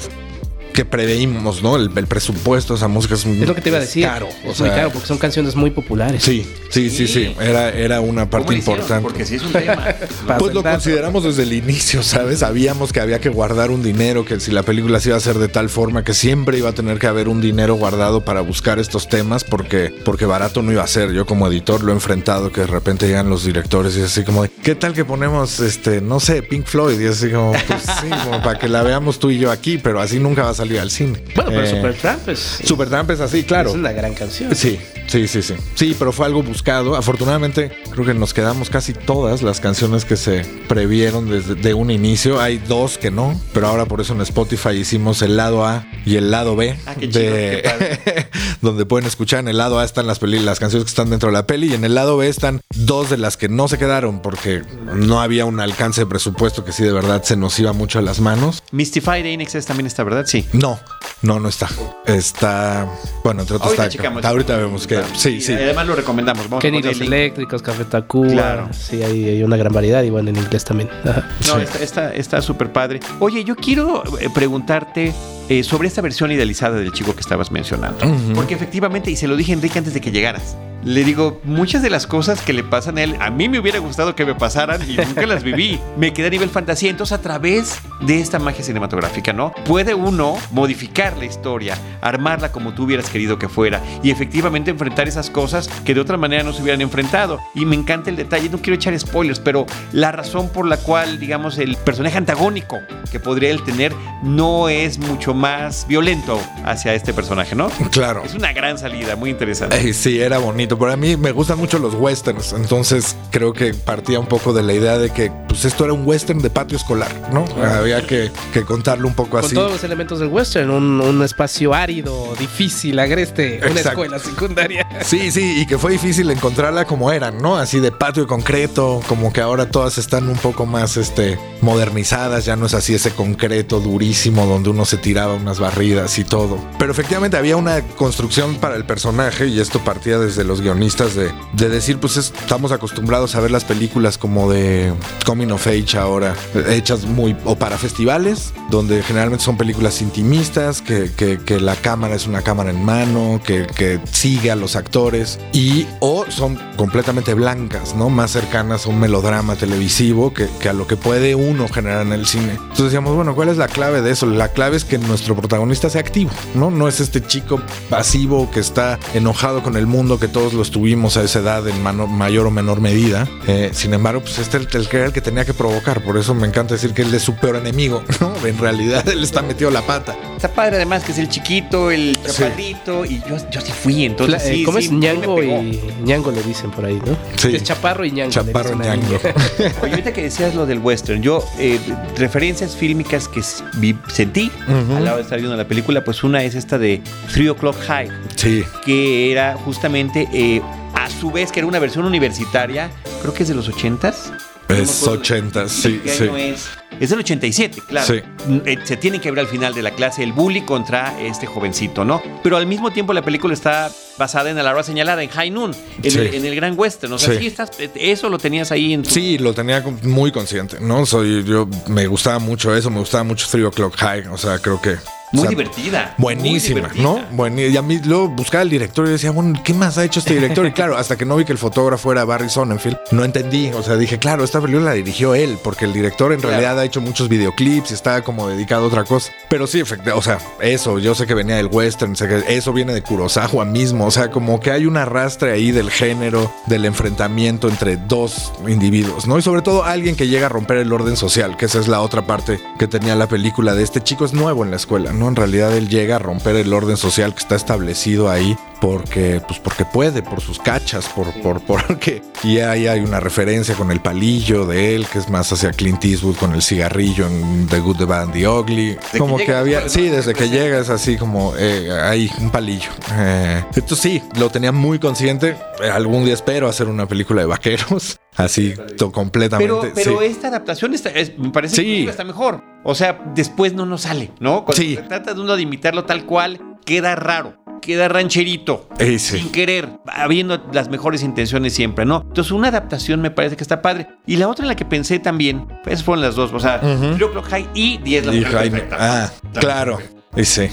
que 0.74 0.84
preveímos, 0.84 1.62
¿no? 1.62 1.76
El, 1.76 1.90
presupuesto, 1.90 2.74
esa 2.74 2.88
música 2.88 3.14
es, 3.14 3.24
es 3.24 3.48
lo 3.48 3.54
que 3.54 3.60
te 3.60 3.68
iba 3.70 3.78
a 3.78 3.80
decir. 3.80 4.04
Caro, 4.04 4.28
es 4.44 4.60
muy 4.60 4.68
caro 4.68 4.90
porque 4.90 5.06
son 5.06 5.18
canciones 5.18 5.54
muy 5.54 5.70
populares. 5.70 6.22
Sí, 6.22 6.44
sí, 6.68 6.90
sí, 6.90 7.06
sí. 7.06 7.34
Era, 7.40 7.70
era 7.70 8.00
una 8.00 8.28
parte 8.28 8.54
importante. 8.54 9.00
Porque 9.00 9.24
sí 9.24 9.36
es 9.36 9.42
un 9.42 9.52
tema. 9.52 9.86
pues 10.38 10.52
lo 10.52 10.62
consideramos 10.62 11.22
desde 11.22 11.44
el 11.44 11.52
inicio, 11.52 12.02
¿sabes? 12.02 12.40
Sabíamos 12.40 12.92
que 12.92 13.00
había 13.00 13.20
que 13.20 13.28
guardar 13.28 13.70
un 13.70 13.82
dinero, 13.84 14.24
que 14.24 14.40
si 14.40 14.50
la 14.50 14.64
película 14.64 14.98
se 14.98 15.10
iba 15.10 15.16
a 15.16 15.18
hacer 15.18 15.38
de 15.38 15.46
tal 15.48 15.70
forma 15.70 16.02
que 16.02 16.12
siempre 16.12 16.58
iba 16.58 16.70
a 16.70 16.72
tener 16.72 16.98
que 16.98 17.06
haber 17.06 17.28
un 17.28 17.40
dinero 17.40 17.76
guardado 17.76 18.24
para 18.24 18.40
buscar 18.40 18.80
estos 18.80 19.08
temas, 19.08 19.44
porque, 19.44 19.94
porque 20.04 20.26
barato 20.26 20.60
no 20.60 20.72
iba 20.72 20.82
a 20.82 20.88
ser. 20.88 21.12
Yo 21.12 21.24
como 21.24 21.46
editor 21.46 21.84
lo 21.84 21.92
he 21.92 21.94
enfrentado, 21.94 22.50
que 22.50 22.62
de 22.62 22.66
repente 22.66 23.06
llegan 23.06 23.30
los 23.30 23.44
directores 23.44 23.96
y 23.96 24.02
así 24.02 24.24
como, 24.24 24.44
¿qué 24.62 24.74
tal 24.74 24.92
que 24.92 25.04
ponemos, 25.04 25.60
este, 25.60 26.00
no 26.00 26.18
sé, 26.18 26.42
Pink 26.42 26.66
Floyd? 26.66 27.00
Y 27.00 27.06
así 27.06 27.30
como, 27.30 27.52
pues 27.52 27.82
sí, 27.82 28.10
como 28.24 28.42
para 28.42 28.58
que 28.58 28.68
la 28.68 28.82
veamos 28.82 29.20
tú 29.20 29.30
y 29.30 29.38
yo 29.38 29.52
aquí, 29.52 29.78
pero 29.78 30.00
así 30.00 30.18
nunca 30.18 30.42
va 30.42 30.50
a 30.50 30.54
salir 30.64 30.80
al 30.80 30.90
cine. 30.90 31.18
Bueno, 31.34 31.50
pero 31.50 31.62
eh, 31.62 31.70
Supertramp 31.70 32.28
es. 32.28 32.38
Supertramp 32.64 33.10
es 33.10 33.20
así, 33.20 33.42
claro. 33.44 33.70
Es 33.70 33.74
una 33.74 33.92
gran 33.92 34.14
canción. 34.14 34.54
Sí, 34.54 34.78
sí, 35.14 35.28
sí, 35.28 35.42
sí. 35.42 35.54
Sí, 35.76 35.96
pero 35.96 36.12
fue 36.12 36.26
algo 36.26 36.42
buscado. 36.42 36.96
Afortunadamente, 36.96 37.70
creo 37.92 38.04
que 38.04 38.14
nos 38.14 38.34
quedamos 38.34 38.68
casi 38.68 38.92
todas 38.92 39.42
las 39.42 39.60
canciones 39.60 40.04
que 40.04 40.16
se 40.16 40.44
previeron 40.66 41.30
desde 41.30 41.72
un 41.72 41.92
inicio. 41.92 42.40
Hay 42.40 42.58
dos 42.58 42.98
que 42.98 43.12
no, 43.12 43.40
pero 43.52 43.68
ahora 43.68 43.86
por 43.86 44.00
eso 44.00 44.12
en 44.12 44.20
Spotify 44.22 44.70
hicimos 44.70 45.22
el 45.22 45.36
lado 45.36 45.64
A 45.64 45.86
y 46.04 46.16
el 46.16 46.32
lado 46.32 46.56
B. 46.56 46.76
Ah, 46.86 46.96
qué 46.98 47.06
de, 47.06 48.26
donde 48.60 48.86
pueden 48.86 49.06
escuchar. 49.06 49.38
En 49.38 49.48
el 49.48 49.58
lado 49.58 49.78
A 49.78 49.84
están 49.84 50.08
las, 50.08 50.20
las 50.20 50.58
canciones 50.58 50.84
que 50.84 50.90
están 50.90 51.10
dentro 51.10 51.28
de 51.28 51.34
la 51.34 51.46
peli 51.46 51.70
y 51.70 51.74
en 51.74 51.84
el 51.84 51.94
lado 51.94 52.16
B 52.16 52.26
están 52.26 52.60
dos 52.74 53.08
de 53.08 53.16
las 53.16 53.36
que 53.36 53.48
no 53.48 53.68
se 53.68 53.78
quedaron 53.78 54.20
porque 54.20 54.62
no 54.96 55.20
había 55.20 55.44
un 55.44 55.60
alcance 55.60 56.00
de 56.00 56.06
presupuesto 56.06 56.64
que 56.64 56.72
sí 56.72 56.82
de 56.82 56.92
verdad 56.92 57.22
se 57.22 57.36
nos 57.36 57.56
iba 57.60 57.72
mucho 57.72 58.00
a 58.00 58.02
las 58.02 58.18
manos. 58.18 58.64
Mystified 58.72 59.24
Inexcess 59.24 59.66
también 59.66 59.86
está, 59.86 60.02
¿verdad? 60.02 60.26
Sí. 60.26 60.44
No, 60.52 60.80
no, 61.22 61.38
no 61.38 61.48
está. 61.48 61.68
Está, 62.04 62.88
bueno, 63.22 63.42
entre 63.42 63.56
otros 63.56 63.78
está. 63.78 64.28
ahorita 64.28 64.56
vemos 64.56 64.88
que 64.88 65.03
Sí, 65.14 65.40
sí. 65.40 65.52
Además 65.52 65.86
lo 65.86 65.94
recomendamos. 65.96 66.48
Vamos 66.48 66.64
eléctricos, 66.64 67.62
Café 67.62 67.84
Tacuba. 67.84 68.28
Claro. 68.32 68.68
Sí, 68.72 69.02
hay, 69.02 69.28
hay 69.28 69.42
una 69.42 69.56
gran 69.56 69.72
variedad 69.72 70.02
y 70.02 70.10
bueno, 70.10 70.30
en 70.30 70.36
inglés 70.36 70.64
también. 70.64 70.88
Ajá. 71.04 71.28
No, 71.46 71.60
Sí. 71.60 71.82
está- 71.82 72.42
súper 72.42 72.72
padre. 72.72 73.00
Oye, 73.20 73.44
yo 73.44 73.54
quiero 73.56 74.02
eh, 74.20 74.28
preguntarte 74.34 75.12
eh, 75.48 75.62
sobre 75.62 75.88
esta 75.88 76.00
versión 76.00 76.32
idealizada 76.32 76.76
del 76.76 76.92
chico 76.92 77.14
que 77.14 77.20
estabas 77.20 77.50
mencionando. 77.50 78.06
Ujú. 78.06 78.32
Porque 78.34 78.54
efectivamente, 78.54 79.10
y 79.10 79.16
se 79.16 79.28
lo 79.28 79.36
dije 79.36 79.52
a 79.52 79.54
Enrique 79.54 79.78
antes 79.78 79.94
de 79.94 80.00
que 80.00 80.10
llegaras, 80.10 80.56
le 80.84 81.02
digo, 81.02 81.40
muchas 81.44 81.80
de 81.82 81.88
las 81.88 82.06
cosas 82.06 82.42
que 82.42 82.52
le 82.52 82.62
pasan 82.62 82.98
a 82.98 83.02
él, 83.02 83.16
a 83.18 83.30
mí 83.30 83.48
me 83.48 83.58
hubiera 83.58 83.78
gustado 83.78 84.14
que 84.14 84.26
me 84.26 84.34
pasaran 84.34 84.82
y 84.88 84.96
nunca 84.96 85.26
las 85.26 85.42
viví. 85.42 85.80
Me 85.96 86.12
quedé 86.12 86.26
a 86.26 86.30
nivel 86.30 86.50
fantasía. 86.50 86.90
Entonces, 86.90 87.16
a 87.18 87.22
través 87.22 87.78
de 88.02 88.20
esta 88.20 88.38
magia 88.38 88.62
cinematográfica, 88.62 89.32
¿no? 89.32 89.52
Puede 89.64 89.94
uno 89.94 90.36
modificar 90.50 91.16
la 91.16 91.24
historia, 91.24 91.78
armarla 92.02 92.52
como 92.52 92.74
tú 92.74 92.84
hubieras 92.84 93.08
querido 93.08 93.38
que 93.38 93.48
fuera 93.48 93.80
y 94.02 94.10
efectivamente 94.10 94.70
enfrentar 94.70 94.83
esas 95.08 95.30
cosas 95.30 95.68
que 95.84 95.94
de 95.94 96.00
otra 96.00 96.16
manera 96.16 96.42
no 96.42 96.52
se 96.52 96.62
hubieran 96.62 96.80
enfrentado. 96.80 97.40
Y 97.54 97.64
me 97.66 97.76
encanta 97.76 98.10
el 98.10 98.16
detalle, 98.16 98.48
no 98.48 98.58
quiero 98.58 98.76
echar 98.76 98.98
spoilers, 98.98 99.38
pero 99.40 99.66
la 99.92 100.12
razón 100.12 100.48
por 100.48 100.66
la 100.66 100.76
cual, 100.76 101.18
digamos, 101.18 101.58
el 101.58 101.76
personaje 101.76 102.16
antagónico 102.18 102.78
que 103.10 103.20
podría 103.20 103.50
él 103.50 103.62
tener 103.62 103.92
no 104.22 104.68
es 104.68 104.98
mucho 104.98 105.34
más 105.34 105.86
violento 105.86 106.40
hacia 106.64 106.94
este 106.94 107.12
personaje, 107.12 107.54
¿no? 107.54 107.68
Claro. 107.90 108.22
Es 108.24 108.34
una 108.34 108.52
gran 108.52 108.78
salida, 108.78 109.14
muy 109.16 109.30
interesante. 109.30 109.76
Eh, 109.88 109.92
sí, 109.94 110.20
era 110.20 110.38
bonito. 110.38 110.78
Pero 110.78 110.92
a 110.92 110.96
mí 110.96 111.16
me 111.16 111.30
gustan 111.32 111.58
mucho 111.58 111.78
los 111.78 111.94
westerns. 111.94 112.52
Entonces 112.52 113.16
creo 113.30 113.52
que 113.52 113.74
partía 113.74 114.18
un 114.18 114.26
poco 114.26 114.52
de 114.52 114.62
la 114.62 114.72
idea 114.72 114.98
de 114.98 115.10
que 115.10 115.30
pues 115.48 115.64
esto 115.64 115.84
era 115.84 115.92
un 115.92 116.04
western 116.06 116.40
de 116.40 116.50
patio 116.50 116.76
escolar, 116.76 117.10
¿no? 117.32 117.44
Había 117.64 118.06
que, 118.06 118.30
que 118.52 118.62
contarlo 118.64 119.06
un 119.06 119.14
poco 119.14 119.30
Con 119.30 119.44
así. 119.44 119.54
todos 119.54 119.70
los 119.72 119.84
elementos 119.84 120.18
del 120.18 120.28
western, 120.28 120.70
un, 120.70 121.00
un 121.00 121.22
espacio 121.22 121.72
árido, 121.74 122.34
difícil, 122.38 122.98
agreste, 122.98 123.58
una 123.58 123.66
Exacto. 123.68 123.90
escuela 123.90 124.18
secundaria. 124.18 124.73
Sí, 125.04 125.30
sí, 125.30 125.60
y 125.60 125.66
que 125.66 125.78
fue 125.78 125.92
difícil 125.92 126.30
encontrarla 126.30 126.84
como 126.86 127.10
eran, 127.12 127.38
¿no? 127.38 127.56
Así 127.56 127.80
de 127.80 127.92
patio 127.92 128.22
de 128.22 128.28
concreto, 128.28 129.00
como 129.08 129.32
que 129.32 129.40
ahora 129.40 129.70
todas 129.70 129.98
están 129.98 130.28
un 130.28 130.36
poco 130.36 130.66
más 130.66 130.96
este 130.96 131.38
modernizadas, 131.60 132.44
ya 132.44 132.56
no 132.56 132.66
es 132.66 132.74
así 132.74 132.94
ese 132.94 133.10
concreto 133.10 133.80
durísimo 133.80 134.46
donde 134.46 134.70
uno 134.70 134.84
se 134.84 134.96
tiraba 134.96 135.34
unas 135.34 135.58
barridas 135.58 136.18
y 136.18 136.24
todo. 136.24 136.58
Pero 136.78 136.92
efectivamente 136.92 137.36
había 137.36 137.56
una 137.56 137.82
construcción 137.96 138.56
para 138.56 138.76
el 138.76 138.84
personaje 138.84 139.46
y 139.48 139.60
esto 139.60 139.80
partía 139.80 140.18
desde 140.18 140.44
los 140.44 140.60
guionistas 140.60 141.14
de, 141.14 141.32
de 141.52 141.68
decir, 141.68 141.98
pues 141.98 142.16
es- 142.16 142.32
estamos 142.40 142.72
acostumbrados 142.72 143.34
a 143.34 143.40
ver 143.40 143.50
las 143.50 143.64
películas 143.64 144.18
como 144.18 144.50
de 144.50 144.92
coming 145.26 145.50
of 145.50 145.66
age 145.66 145.96
ahora, 145.98 146.34
hechas 146.68 147.04
muy 147.04 147.36
o 147.44 147.56
para 147.56 147.78
festivales, 147.78 148.52
donde 148.70 149.02
generalmente 149.02 149.44
son 149.44 149.56
películas 149.56 150.00
intimistas, 150.02 150.82
que 150.82 151.60
la 151.60 151.76
cámara 151.76 152.14
es 152.14 152.26
una 152.26 152.42
cámara 152.42 152.70
en 152.70 152.84
mano, 152.84 153.40
que, 153.44 153.66
que 153.66 154.00
sigue 154.12 154.50
a 154.50 154.56
los 154.56 154.63
actores 154.76 155.38
y 155.52 155.86
o 156.00 156.24
son 156.28 156.58
completamente 156.76 157.34
blancas, 157.34 157.94
¿no? 157.94 158.08
Más 158.10 158.30
cercanas 158.32 158.86
a 158.86 158.88
un 158.88 158.98
melodrama 159.00 159.54
televisivo 159.56 160.32
que, 160.32 160.48
que 160.60 160.68
a 160.68 160.72
lo 160.72 160.86
que 160.86 160.96
puede 160.96 161.34
uno 161.34 161.68
generar 161.68 162.02
en 162.06 162.12
el 162.12 162.26
cine. 162.26 162.52
Entonces 162.54 162.86
decíamos, 162.86 163.14
bueno, 163.14 163.34
¿cuál 163.34 163.48
es 163.50 163.56
la 163.56 163.68
clave 163.68 164.00
de 164.02 164.10
eso? 164.10 164.26
La 164.26 164.48
clave 164.48 164.76
es 164.76 164.84
que 164.84 164.98
nuestro 164.98 165.36
protagonista 165.36 165.90
sea 165.90 166.00
activo, 166.00 166.30
¿no? 166.54 166.70
No 166.70 166.88
es 166.88 167.00
este 167.00 167.20
chico 167.24 167.60
pasivo 167.90 168.50
que 168.50 168.60
está 168.60 168.98
enojado 169.14 169.62
con 169.62 169.76
el 169.76 169.86
mundo, 169.86 170.18
que 170.18 170.28
todos 170.28 170.54
lo 170.54 170.62
estuvimos 170.62 171.16
a 171.16 171.22
esa 171.22 171.40
edad 171.40 171.68
en 171.68 171.82
mano- 171.82 172.06
mayor 172.06 172.46
o 172.46 172.50
menor 172.50 172.80
medida. 172.80 173.28
Eh, 173.46 173.70
sin 173.74 173.92
embargo, 173.94 174.20
pues 174.22 174.38
este 174.38 174.56
es 174.58 174.64
el 174.74 174.88
que 174.88 174.96
era 174.96 175.06
el 175.06 175.12
que 175.12 175.20
tenía 175.20 175.44
que 175.44 175.54
provocar. 175.54 176.02
Por 176.02 176.16
eso 176.16 176.34
me 176.34 176.46
encanta 176.46 176.74
decir 176.74 176.92
que 176.94 177.02
él 177.02 177.12
es 177.14 177.22
su 177.22 177.34
peor 177.36 177.56
enemigo, 177.56 178.02
¿no? 178.20 178.34
En 178.46 178.58
realidad 178.58 179.06
él 179.08 179.22
está 179.22 179.42
metido 179.42 179.70
la 179.70 179.82
pata. 179.82 180.16
Está 180.36 180.48
padre 180.52 180.76
además 180.76 181.04
que 181.04 181.12
es 181.12 181.18
el 181.18 181.28
chiquito, 181.28 181.90
el 181.90 182.18
chaparrito, 182.22 183.04
y 183.04 183.20
yo, 183.28 183.36
yo 183.50 183.60
sí 183.60 183.72
fui, 183.72 184.04
entonces 184.04 184.42
eh, 184.46 184.53
sí, 184.56 184.62
¿Cómo 184.64 184.78
sí, 184.78 184.86
es 184.86 184.92
ñango 184.92 185.42
y 185.42 185.80
ñango 186.02 186.30
le 186.30 186.42
dicen 186.42 186.70
por 186.70 186.84
ahí, 186.84 187.00
no? 187.06 187.16
Sí. 187.36 187.54
Es 187.56 187.62
chaparro 187.64 188.04
y 188.04 188.10
ñango. 188.12 188.30
Chaparro 188.32 188.74
a 188.74 188.84
ñango. 188.96 189.18
Oye, 189.82 189.90
ahorita 189.92 190.12
que 190.12 190.22
decías 190.22 190.54
lo 190.54 190.66
del 190.66 190.78
western, 190.78 191.22
yo, 191.22 191.44
eh, 191.58 191.78
referencias 192.16 192.76
fílmicas 192.76 193.28
que 193.28 193.42
vi- 193.78 193.96
sentí 194.12 194.50
Ujú. 194.68 194.96
al 194.96 195.04
lado 195.04 195.16
de 195.16 195.22
estar 195.22 195.38
viendo 195.38 195.56
la 195.56 195.66
película, 195.68 196.04
pues 196.04 196.22
una 196.24 196.42
es 196.42 196.54
esta 196.54 196.78
de 196.78 197.02
Three 197.32 197.48
O'Clock 197.48 197.76
High, 197.86 198.08
Sí. 198.36 198.64
que 198.84 199.32
era 199.32 199.54
justamente, 199.64 200.28
eh, 200.32 200.60
a 200.94 201.10
su 201.10 201.30
vez, 201.30 201.50
que 201.52 201.60
era 201.60 201.66
una 201.66 201.78
versión 201.78 202.04
universitaria, 202.04 202.90
creo 203.20 203.34
que 203.34 203.42
es 203.42 203.48
de 203.48 203.54
los 203.54 203.68
80s. 203.68 204.32
No 204.68 204.76
me 204.76 204.82
Es 204.82 205.02
acuerdo 205.02 205.20
80, 205.20 205.68
sí, 205.68 206.00
¿Qué 206.02 206.10
sí. 206.10 206.24
es? 206.38 206.68
Es 207.00 207.10
del 207.10 207.18
87, 207.20 207.82
claro. 207.88 208.06
Sí. 208.06 208.20
Eh, 208.66 208.78
Se 208.84 208.96
tiene 208.96 209.20
que 209.20 209.30
ver 209.30 209.40
al 209.40 209.46
final 209.46 209.74
de 209.74 209.82
la 209.82 209.90
clase 209.92 210.22
el 210.22 210.32
bully 210.32 210.62
contra 210.62 211.18
este 211.20 211.46
jovencito, 211.46 212.04
¿no? 212.04 212.22
Pero 212.42 212.56
al 212.56 212.66
mismo 212.66 212.90
tiempo 212.92 213.12
la 213.12 213.22
película 213.22 213.54
está 213.54 213.90
basada 214.18 214.50
en 214.50 214.56
la 214.56 214.70
hora 214.70 214.82
señalada, 214.82 215.22
en 215.22 215.28
High 215.30 215.50
Noon, 215.50 215.74
en, 216.02 216.10
Sí. 216.10 216.18
el, 216.18 216.34
en 216.34 216.44
el 216.44 216.54
Gran 216.54 216.74
Western. 216.78 217.12
O 217.12 217.18
sea, 217.18 217.38
Sí. 217.38 217.46
estás, 217.46 217.70
eh, 217.80 217.90
eso 217.96 218.28
lo 218.28 218.38
tenías 218.38 218.70
ahí 218.72 218.92
en 218.92 219.02
tu... 219.02 219.10
Sí, 219.10 219.38
lo 219.38 219.52
tenía 219.54 219.82
muy 220.02 220.30
consciente, 220.32 220.78
¿no? 220.80 221.04
Soy 221.06 221.44
yo, 221.44 221.68
me 221.88 222.06
gustaba 222.06 222.38
mucho 222.38 222.74
eso, 222.74 222.90
me 222.90 223.00
gustaba 223.00 223.24
mucho 223.24 223.46
Three 223.50 223.64
O'Clock 223.64 223.96
High, 223.96 224.28
o 224.28 224.38
sea, 224.38 224.58
creo 224.58 224.80
que... 224.80 224.96
Muy 225.34 225.40
o 225.40 225.42
sea, 225.42 225.50
divertida. 225.50 226.14
Buenísima, 226.18 226.80
muy 226.80 226.90
divertida. 226.90 227.02
¿no? 227.30 227.36
Buen- 227.36 227.58
y 227.58 227.76
a 227.76 227.82
mí 227.82 227.98
luego 228.04 228.28
buscaba 228.28 228.62
el 228.62 228.70
director 228.70 229.06
y 229.06 229.10
decía, 229.10 229.30
bueno, 229.30 229.60
¿qué 229.64 229.74
más 229.74 229.98
ha 229.98 230.04
hecho 230.04 230.20
este 230.20 230.34
director? 230.34 230.66
Y 230.66 230.72
claro, 230.72 230.96
hasta 230.96 231.16
que 231.16 231.24
no 231.24 231.36
vi 231.36 231.44
que 231.44 231.52
el 231.52 231.58
fotógrafo 231.58 232.12
era 232.12 232.24
Barry 232.24 232.48
Sonnenfeld, 232.48 232.96
no 233.12 233.24
entendí. 233.24 233.70
O 233.74 233.82
sea, 233.82 233.96
dije, 233.96 234.18
claro, 234.18 234.44
esta 234.44 234.60
película 234.60 234.86
la 234.86 234.92
dirigió 234.94 235.34
él, 235.34 235.58
porque 235.62 235.84
el 235.84 235.92
director 235.92 236.32
en 236.32 236.40
Claro. 236.40 236.50
realidad 236.56 236.78
ha 236.78 236.84
hecho 236.84 237.00
muchos 237.00 237.28
videoclips 237.28 237.90
y 237.90 237.94
está 237.94 238.22
como 238.22 238.48
dedicado 238.48 238.84
a 238.84 238.88
otra 238.88 239.04
cosa. 239.04 239.32
Pero 239.48 239.66
sí, 239.66 239.80
efectivamente, 239.80 240.18
o 240.18 240.22
sea, 240.22 240.38
eso, 240.60 240.98
yo 240.98 241.14
sé 241.14 241.26
que 241.26 241.34
venía 241.34 241.56
del 241.56 241.66
western, 241.66 242.16
sé 242.16 242.28
que 242.28 242.42
eso 242.48 242.72
viene 242.72 242.92
de 242.94 243.02
Kurosawa 243.02 243.64
mismo, 243.64 244.06
o 244.06 244.10
sea, 244.10 244.30
como 244.30 244.60
que 244.60 244.70
hay 244.70 244.86
un 244.86 244.96
arrastre 244.96 245.52
ahí 245.52 245.70
del 245.70 245.90
género, 245.90 246.52
del 246.66 246.84
enfrentamiento 246.84 247.68
entre 247.68 247.96
dos 247.96 248.52
individuos, 248.68 249.26
¿no? 249.26 249.38
Y 249.38 249.42
sobre 249.42 249.62
todo 249.62 249.84
alguien 249.84 250.16
que 250.16 250.26
llega 250.28 250.46
a 250.46 250.48
romper 250.48 250.78
el 250.78 250.92
orden 250.92 251.16
social, 251.16 251.56
que 251.56 251.66
esa 251.66 251.78
es 251.80 251.88
la 251.88 252.00
otra 252.00 252.26
parte 252.26 252.60
que 252.78 252.86
tenía 252.86 253.14
la 253.16 253.26
película 253.28 253.74
de 253.74 253.82
este 253.82 254.00
chico 254.02 254.24
es 254.24 254.32
nuevo 254.32 254.64
en 254.64 254.70
la 254.70 254.76
escuela, 254.76 255.12
¿no? 255.12 255.23
En 255.28 255.36
realidad 255.36 255.76
él 255.76 255.88
llega 255.88 256.16
a 256.16 256.18
romper 256.18 256.56
el 256.56 256.72
orden 256.72 256.96
social 256.96 257.34
que 257.34 257.40
está 257.40 257.56
establecido 257.56 258.30
ahí 258.30 258.56
porque, 258.80 259.40
pues 259.46 259.58
porque 259.60 259.86
puede, 259.86 260.22
por 260.22 260.42
sus 260.42 260.58
cachas, 260.58 261.08
por, 261.08 261.32
por, 261.40 261.62
porque, 261.62 262.22
y 262.44 262.58
ahí 262.58 262.86
hay 262.86 263.00
una 263.00 263.18
referencia 263.18 263.74
con 263.74 263.90
el 263.90 264.00
palillo 264.00 264.66
de 264.66 264.94
él, 264.94 265.06
que 265.06 265.18
es 265.18 265.30
más 265.30 265.50
hacia 265.52 265.72
Clint 265.72 266.04
Eastwood 266.04 266.36
con 266.36 266.52
el 266.52 266.60
cigarrillo 266.60 267.26
en 267.26 267.66
The 267.68 267.80
Good, 267.80 267.96
The 267.96 268.04
Bad 268.04 268.22
and 268.24 268.32
The 268.34 268.48
Ugly. 268.48 268.98
como 269.16 269.38
que 269.38 269.54
había, 269.54 269.88
sí, 269.88 270.10
desde 270.10 270.34
que 270.34 270.50
llega 270.50 270.78
es 270.78 270.90
así 270.90 271.16
como, 271.16 271.54
eh, 271.56 271.90
hay 271.90 272.30
un 272.38 272.50
palillo. 272.50 272.90
Eh, 273.12 273.64
entonces 273.74 273.98
sí, 273.98 274.22
lo 274.36 274.50
tenía 274.50 274.72
muy 274.72 274.98
consciente. 274.98 275.56
Eh, 275.82 275.90
Algún 275.90 276.24
día 276.24 276.34
espero 276.34 276.68
hacer 276.68 276.88
una 276.88 277.06
película 277.06 277.40
de 277.40 277.46
vaqueros, 277.46 278.18
así 278.36 278.74
completamente. 279.12 279.72
Pero, 279.74 279.92
pero 279.94 280.18
sí. 280.20 280.24
esta 280.26 280.48
adaptación 280.48 280.94
está, 280.94 281.10
es- 281.10 281.38
me 281.38 281.50
parece 281.50 281.76
Sí. 281.76 282.04
que 282.04 282.10
está 282.10 282.24
mejor. 282.24 282.62
O 282.84 282.94
sea, 282.94 283.22
después 283.34 283.72
no 283.74 283.86
nos 283.86 284.02
sale, 284.02 284.30
¿no? 284.40 284.64
Cuando 284.64 284.82
Sí. 284.82 284.96
se 284.96 285.02
trata 285.02 285.34
de 285.34 285.40
uno 285.40 285.56
de 285.56 285.62
imitarlo 285.62 286.04
tal 286.04 286.24
cual, 286.26 286.60
queda 286.84 287.14
raro, 287.16 287.56
queda 287.80 288.08
rancherito. 288.08 288.88
Sin 289.18 289.50
querer, 289.52 289.88
habiendo 290.06 290.62
las 290.72 290.88
mejores 290.90 291.22
intenciones 291.22 291.72
siempre, 291.74 292.04
¿no? 292.04 292.22
Entonces, 292.26 292.50
una 292.52 292.68
adaptación 292.68 293.20
me 293.22 293.30
parece 293.30 293.56
que 293.56 293.62
está 293.64 293.80
padre. 293.82 294.08
Y 294.26 294.36
la 294.36 294.48
otra 294.48 294.64
en 294.64 294.68
la 294.68 294.76
que 294.76 294.84
pensé 294.84 295.18
también, 295.18 295.66
pues 295.82 296.02
fueron 296.02 296.22
las 296.22 296.34
dos, 296.34 296.52
o 296.52 296.60
sea, 296.60 296.80
Ujú. 296.82 297.14
Three 297.14 297.24
O'Clock 297.24 297.48
High 297.48 297.68
y 297.74 297.98
10 297.98 298.26
la 298.26 298.34
Y 298.34 298.38
Mujer 298.40 298.52
Jaime- 298.54 298.70
Perfecta. 298.80 298.96
ah, 299.24 299.30
claro. 299.60 299.98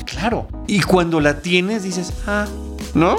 Claro. 0.05 0.47
Y 0.67 0.81
cuando 0.81 1.19
la 1.19 1.39
tienes, 1.39 1.83
dices, 1.83 2.11
ah, 2.25 2.47
¿no? 2.95 3.15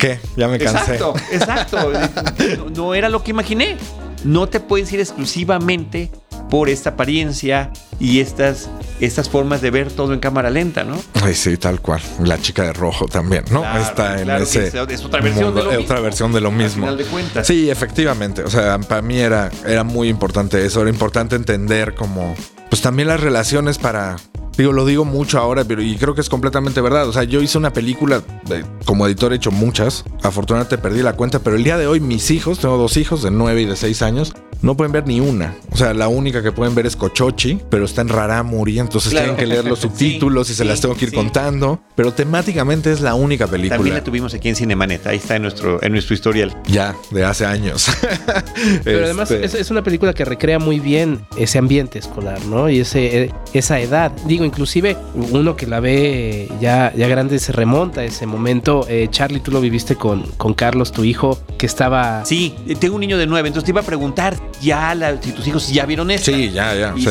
¿Qué? 0.00 0.18
Ya 0.36 0.48
me 0.48 0.58
cansé. 0.58 0.94
Exacto, 0.94 1.14
exacto. 1.30 1.92
No, 2.58 2.70
no 2.70 2.94
era 2.94 3.08
lo 3.08 3.22
que 3.22 3.30
imaginé. 3.30 3.76
No 4.24 4.48
te 4.48 4.60
puedes 4.60 4.92
ir 4.92 5.00
exclusivamente 5.00 6.10
por 6.50 6.68
esta 6.68 6.90
apariencia 6.90 7.70
y 8.00 8.20
estas, 8.20 8.68
estas 8.98 9.28
formas 9.28 9.60
de 9.62 9.70
ver 9.70 9.90
todo 9.92 10.12
en 10.12 10.18
cámara 10.20 10.50
lenta, 10.50 10.82
¿no? 10.84 10.96
Ay, 11.22 11.34
sí, 11.34 11.56
tal 11.56 11.80
cual. 11.80 12.00
La 12.22 12.38
chica 12.40 12.64
de 12.64 12.72
rojo 12.72 13.06
también, 13.06 13.44
¿no? 13.50 13.60
Claro, 13.60 13.82
Está 13.82 14.18
en 14.18 14.24
claro 14.24 14.42
ese. 14.42 14.66
es- 14.66 14.74
otra 15.04 15.20
versión 15.20 15.54
de 15.54 15.62
lo 15.62 15.70
es 15.70 15.78
mismo, 15.78 15.84
Otra 15.84 16.00
versión 16.00 16.32
de 16.32 16.40
lo 16.40 16.48
al 16.48 16.54
mismo. 16.56 16.82
final 16.86 16.96
de 16.98 17.04
cuentas. 17.04 17.46
Sí, 17.46 17.70
efectivamente. 17.70 18.42
O 18.42 18.50
sea, 18.50 18.78
para 18.80 19.00
mí 19.00 19.18
era, 19.18 19.50
era 19.66 19.84
muy 19.84 20.08
importante 20.08 20.64
eso. 20.66 20.80
Era 20.80 20.90
importante 20.90 21.36
entender 21.36 21.94
como. 21.94 22.34
Pues 22.68 22.82
también 22.82 23.08
las 23.08 23.20
relaciones 23.20 23.78
para. 23.78 24.16
Digo, 24.56 24.72
lo 24.72 24.84
digo 24.84 25.04
mucho 25.04 25.38
ahora, 25.38 25.64
pero 25.64 25.82
y 25.82 25.96
creo 25.96 26.14
que 26.14 26.20
es 26.20 26.28
completamente 26.28 26.80
verdad. 26.80 27.08
O 27.08 27.12
sea, 27.12 27.24
yo 27.24 27.40
hice 27.40 27.56
una 27.56 27.72
película, 27.72 28.22
eh, 28.50 28.64
como 28.84 29.06
editor 29.06 29.32
he 29.32 29.36
hecho 29.36 29.50
muchas. 29.50 30.04
Afortunadamente 30.22 30.78
perdí 30.78 31.02
la 31.02 31.14
cuenta, 31.14 31.38
pero 31.38 31.56
el 31.56 31.64
día 31.64 31.78
de 31.78 31.86
hoy 31.86 32.00
mis 32.00 32.30
hijos, 32.30 32.58
tengo 32.58 32.76
dos 32.76 32.96
hijos 32.96 33.22
de 33.22 33.30
9 33.30 33.62
y 33.62 33.64
de 33.64 33.76
6 33.76 34.02
años, 34.02 34.34
no 34.62 34.76
pueden 34.76 34.92
ver 34.92 35.06
ni 35.06 35.20
una. 35.20 35.54
O 35.72 35.76
sea, 35.76 35.94
la 35.94 36.08
única 36.08 36.42
que 36.42 36.52
pueden 36.52 36.74
ver 36.74 36.86
es 36.86 36.96
Cochochi, 36.96 37.58
pero 37.70 37.84
está 37.84 38.02
en 38.02 38.08
Raramuri, 38.08 38.78
entonces 38.78 39.12
tienen 39.12 39.36
que 39.36 39.46
leer 39.46 39.64
los 39.64 39.78
subtítulos 39.80 40.50
y 40.50 40.54
se 40.54 40.64
las 40.64 40.80
tengo 40.80 40.94
que 40.94 41.06
ir 41.06 41.12
contando. 41.12 41.80
Pero 41.94 42.12
temáticamente 42.12 42.92
es 42.92 43.00
la 43.00 43.14
única 43.14 43.46
película. 43.46 43.76
También 43.76 43.96
la 43.96 44.04
tuvimos 44.04 44.34
aquí 44.34 44.48
en 44.48 44.56
Cinemanet, 44.56 45.06
ahí 45.06 45.16
está 45.16 45.36
en 45.36 45.42
nuestro, 45.42 45.82
en 45.82 45.92
nuestro 45.92 46.14
historial. 46.14 46.54
Ya, 46.66 46.94
de 47.10 47.24
hace 47.24 47.46
años. 47.46 47.90
pero 48.84 49.04
además 49.04 49.30
este 49.30 49.60
es, 49.60 49.70
una 49.70 49.82
película 49.82 50.12
que 50.12 50.24
recrea 50.24 50.58
muy 50.58 50.80
bien 50.80 51.20
ese 51.36 51.58
ambiente 51.58 51.98
escolar, 51.98 52.44
¿no? 52.46 52.68
Y 52.68 52.80
ese, 52.80 53.32
esa 53.52 53.80
edad. 53.80 54.12
Digo, 54.26 54.44
inclusive 54.44 54.96
uno 55.14 55.56
que 55.56 55.66
la 55.66 55.80
ve 55.80 56.50
ya, 56.60 56.92
ya 56.94 57.08
grande 57.08 57.38
se 57.38 57.52
remonta 57.52 58.02
a 58.02 58.04
ese 58.04 58.26
momento. 58.26 58.86
Eh, 58.88 59.08
Charlie, 59.10 59.40
tú 59.40 59.50
lo 59.50 59.60
viviste 59.60 59.96
con, 59.96 60.22
con 60.36 60.54
Carlos, 60.54 60.92
tu 60.92 61.04
hijo, 61.04 61.38
que 61.56 61.66
estaba... 61.66 62.24
Sí, 62.24 62.54
tengo 62.78 62.96
un 62.96 63.00
niño 63.00 63.18
de 63.18 63.26
nueve, 63.26 63.48
entonces 63.48 63.64
te 63.64 63.70
iba 63.70 63.80
a 63.80 63.84
preguntar 63.84 64.36
ya 64.60 65.18
si 65.20 65.32
tus 65.32 65.46
hijos 65.46 65.72
ya 65.72 65.86
vieron 65.86 66.10
esto. 66.10 66.30
Sí, 66.30 66.50
ya, 66.50 66.74
ya. 66.74 66.94
Y 66.96 67.04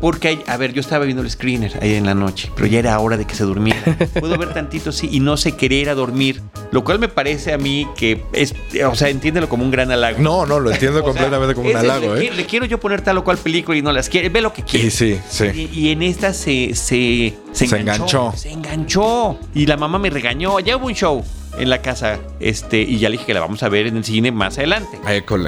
porque, 0.00 0.38
a 0.46 0.56
ver, 0.56 0.72
yo 0.72 0.80
estaba 0.80 1.04
viendo 1.04 1.22
el 1.22 1.30
screener 1.30 1.76
ahí 1.82 1.94
en 1.94 2.06
la 2.06 2.14
noche, 2.14 2.50
pero 2.54 2.68
ya 2.68 2.78
era 2.78 2.98
hora 3.00 3.16
de 3.16 3.24
que 3.24 3.34
se 3.34 3.44
durmiera. 3.44 3.80
Puedo 4.20 4.38
ver 4.38 4.54
tantito, 4.54 4.92
sí, 4.92 5.08
y 5.10 5.20
no 5.20 5.36
se 5.36 5.52
quería 5.52 5.80
ir 5.80 5.90
a 5.90 5.94
dormir, 5.94 6.40
lo 6.70 6.84
cual 6.84 7.00
me 7.00 7.08
parece 7.08 7.52
a 7.52 7.58
mí 7.58 7.86
que 7.96 8.22
es, 8.32 8.54
o 8.88 8.94
sea, 8.94 9.08
entiéndelo 9.08 9.48
como 9.48 9.64
un 9.64 9.70
gran 9.70 9.90
halago. 9.90 10.20
No, 10.20 10.46
no, 10.46 10.60
lo 10.60 10.70
entiendo 10.70 11.02
completamente 11.04 11.54
como 11.54 11.68
un 11.68 11.76
halago, 11.76 12.16
¿eh? 12.16 12.30
Le 12.34 12.46
quiero 12.46 12.66
yo 12.66 12.78
poner 12.78 13.02
tal 13.02 13.18
o 13.18 13.24
cual 13.24 13.38
película 13.38 13.76
y 13.76 13.82
no 13.82 13.92
las 13.92 14.08
quiere, 14.08 14.28
ve 14.28 14.40
lo 14.40 14.52
que 14.52 14.62
quiere. 14.62 14.90
Sí, 14.90 15.18
sí, 15.28 15.48
sí. 15.52 15.70
Y, 15.72 15.90
en 15.90 16.02
esta 16.02 16.32
se, 16.32 16.74
se, 16.74 17.34
se, 17.52 17.64
enganchó, 17.64 18.32
se 18.36 18.52
enganchó. 18.52 19.38
Y 19.54 19.66
la 19.66 19.76
mamá 19.76 19.98
me 19.98 20.10
regañó, 20.10 20.60
ya 20.60 20.76
hubo 20.76 20.86
un 20.86 20.94
show 20.94 21.24
en 21.58 21.70
la 21.70 21.82
casa, 21.82 22.18
este, 22.40 22.80
y 22.80 22.98
ya 22.98 23.08
le 23.08 23.14
dije 23.14 23.26
que 23.26 23.34
la 23.34 23.40
vamos 23.40 23.62
a 23.62 23.68
ver 23.68 23.86
en 23.86 23.96
el 23.96 24.04
cine 24.04 24.32
más 24.32 24.58
adelante. 24.58 24.98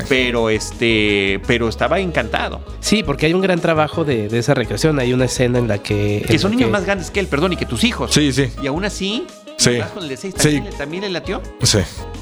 Pero 0.08 0.50
este, 0.50 1.40
pero 1.46 1.68
estaba 1.68 1.98
encantado. 2.00 2.60
Sí, 2.80 3.02
porque 3.02 3.26
hay 3.26 3.34
un 3.34 3.40
gran 3.40 3.60
trabajo 3.60 4.04
de, 4.04 4.26
esa 4.26 4.54
recreación. 4.54 4.98
Hay 4.98 5.12
una 5.12 5.26
escena 5.26 5.58
en 5.58 5.68
la 5.68 5.78
que. 5.78 6.24
Que 6.26 6.38
son 6.38 6.52
niños 6.52 6.70
más 6.70 6.84
grandes 6.84 7.10
que 7.10 7.20
él, 7.20 7.26
perdón, 7.26 7.52
y 7.52 7.56
que 7.56 7.66
tus 7.66 7.84
hijos. 7.84 8.12
Sí, 8.12 8.32
sí. 8.32 8.50
Y 8.62 8.66
aún 8.66 8.84
así, 8.84 9.26
Sí. 9.60 9.78
Con 9.92 10.04
el 10.04 10.08
de 10.08 10.16
¿también, 10.16 10.64
sí. 10.70 10.78
¿también 10.78 11.02
le 11.02 11.10
latió? 11.10 11.42
Sí. 11.62 11.80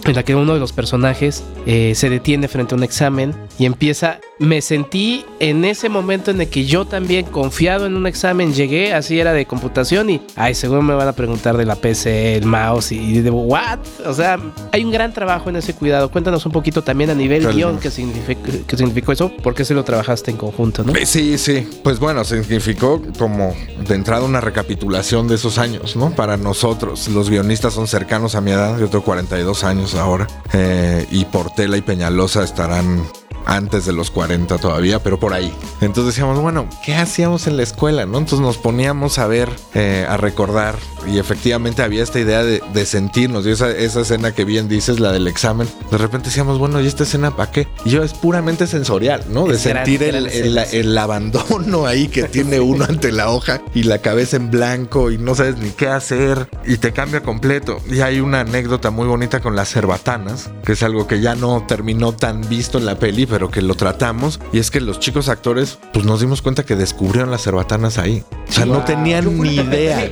En 0.08 0.14
la 0.14 0.22
que 0.22 0.34
uno 0.34 0.54
de 0.54 0.60
los 0.60 0.72
personajes 0.72 1.44
eh, 1.66 1.92
se 1.94 2.08
detiene 2.08 2.48
frente 2.48 2.74
a 2.74 2.78
un 2.78 2.82
examen 2.82 3.34
y 3.58 3.66
empieza 3.66 4.20
me 4.38 4.62
sentí 4.62 5.24
en 5.40 5.64
ese 5.64 5.88
momento 5.88 6.30
en 6.30 6.40
el 6.40 6.48
que 6.48 6.64
yo 6.64 6.84
también 6.84 7.26
confiado 7.26 7.86
en 7.86 7.96
un 7.96 8.06
examen 8.06 8.52
llegué, 8.54 8.94
así 8.94 9.18
era 9.18 9.32
de 9.32 9.46
computación 9.46 10.10
y, 10.10 10.22
ay, 10.36 10.54
seguro 10.54 10.82
me 10.82 10.94
van 10.94 11.08
a 11.08 11.12
preguntar 11.12 11.56
de 11.56 11.64
la 11.64 11.76
PC, 11.76 12.36
el 12.36 12.46
mouse 12.46 12.92
y 12.92 13.20
de 13.20 13.30
what? 13.30 13.78
O 14.06 14.14
sea, 14.14 14.38
hay 14.72 14.84
un 14.84 14.90
gran 14.90 15.12
trabajo 15.12 15.50
en 15.50 15.56
ese 15.56 15.74
cuidado. 15.74 16.10
Cuéntanos 16.10 16.46
un 16.46 16.52
poquito 16.52 16.82
también 16.82 17.10
a 17.10 17.14
nivel 17.14 17.46
guion 17.48 17.78
qué 17.78 17.90
significó, 17.90 18.42
qué 18.66 18.76
significó 18.76 19.12
eso, 19.12 19.32
por 19.42 19.54
qué 19.54 19.64
se 19.64 19.74
lo 19.74 19.84
trabajaste 19.84 20.30
en 20.30 20.36
conjunto, 20.36 20.84
¿no? 20.84 20.94
Eh, 20.94 21.06
sí, 21.06 21.36
sí. 21.38 21.66
Pues 21.82 21.98
bueno, 21.98 22.24
significó 22.24 23.02
como 23.18 23.54
de 23.86 23.94
entrada 23.94 24.24
una 24.24 24.40
recapitulación 24.40 25.26
de 25.28 25.34
esos 25.34 25.58
años, 25.58 25.96
¿no? 25.96 26.10
Para 26.10 26.36
nosotros, 26.36 27.08
los 27.08 27.28
guionistas 27.28 27.74
son 27.74 27.88
cercanos 27.88 28.34
a 28.34 28.40
mi 28.40 28.52
edad, 28.52 28.78
yo 28.78 28.88
tengo 28.88 29.04
42 29.04 29.64
años 29.64 29.94
ahora, 29.98 30.26
eh, 30.52 31.06
y 31.10 31.24
Portela 31.26 31.76
y 31.76 31.82
Peñalosa 31.82 32.44
estarán 32.44 33.04
antes 33.48 33.86
de 33.86 33.92
los 33.92 34.10
40 34.10 34.58
todavía, 34.58 35.02
pero 35.02 35.18
por 35.18 35.32
ahí. 35.32 35.52
Entonces 35.80 36.14
decíamos, 36.14 36.38
bueno, 36.38 36.68
¿qué 36.84 36.94
hacíamos 36.94 37.46
en 37.46 37.56
la 37.56 37.62
escuela? 37.62 38.04
¿no? 38.04 38.18
Entonces 38.18 38.40
nos 38.40 38.58
poníamos 38.58 39.18
a 39.18 39.26
ver, 39.26 39.48
eh, 39.74 40.06
a 40.08 40.18
recordar, 40.18 40.76
y 41.06 41.18
efectivamente 41.18 41.82
había 41.82 42.02
esta 42.02 42.20
idea 42.20 42.44
de, 42.44 42.86
sentirnos, 42.86 43.46
y 43.46 43.50
esa, 43.50 43.70
esa, 43.70 44.00
escena 44.00 44.32
que 44.32 44.44
bien 44.44 44.68
dices, 44.68 45.00
la 45.00 45.12
del 45.12 45.26
examen, 45.26 45.68
de 45.90 45.98
repente 45.98 46.28
decíamos, 46.28 46.58
bueno, 46.58 46.80
¿y 46.80 46.86
esta 46.86 47.04
escena 47.04 47.34
para 47.36 47.50
qué? 47.50 47.68
Y 47.84 47.90
yo 47.90 48.02
es 48.02 48.12
puramente 48.12 48.66
sensorial, 48.66 49.24
¿no? 49.30 49.46
De 49.46 49.58
sentir 49.58 50.02
el, 50.02 50.26
el, 50.26 50.98
abandono 50.98 51.86
ahí 51.86 52.08
que 52.08 52.22
tiene 52.24 52.60
uno 52.60 52.84
ante 52.84 53.12
la 53.12 53.30
hoja 53.30 53.62
y 53.74 53.84
la 53.84 53.98
cabeza 53.98 54.36
en 54.36 54.50
blanco 54.50 55.10
y 55.10 55.18
no 55.18 55.34
sabes 55.34 55.56
ni 55.56 55.70
qué 55.70 55.88
hacer 55.88 56.48
y 56.66 56.76
te 56.76 56.92
cambia 56.92 57.22
completo. 57.22 57.80
Y 57.90 58.00
hay 58.00 58.20
una 58.20 58.40
anécdota 58.40 58.90
muy 58.90 59.06
bonita 59.06 59.40
con 59.40 59.56
las 59.56 59.70
cerbatanas, 59.70 60.50
que 60.64 60.72
es 60.72 60.82
algo 60.82 61.06
que 61.06 61.20
ya 61.20 61.34
no 61.34 61.64
terminó 61.66 62.12
tan 62.12 62.46
visto 62.48 62.78
en 62.78 62.86
la 62.86 62.98
peli, 62.98 63.26
pero 63.26 63.37
que 63.46 63.62
lo 63.62 63.76
tratamos. 63.76 64.40
Y 64.52 64.58
es 64.58 64.72
que 64.72 64.80
los 64.80 64.98
chicos 64.98 65.28
actores, 65.28 65.78
pues 65.92 66.04
nos 66.04 66.20
dimos 66.20 66.42
cuenta 66.42 66.64
que 66.64 66.74
descubrieron 66.74 67.30
las 67.30 67.44
cerbatanas 67.44 67.98
ahí. 67.98 68.24
O 68.48 68.52
sea, 68.52 68.66
no 68.66 68.84
tenían 68.84 69.40
ni 69.40 69.54
idea. 69.54 70.10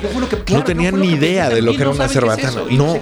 no 0.52 0.62
tenían 0.62 1.00
ni 1.00 1.09
idea 1.09 1.49
de 1.49 1.62
lo 1.62 1.73
que 1.73 1.83
era 1.83 1.90
una 1.90 2.09
cerbatana. 2.09 2.62
no 2.71 3.00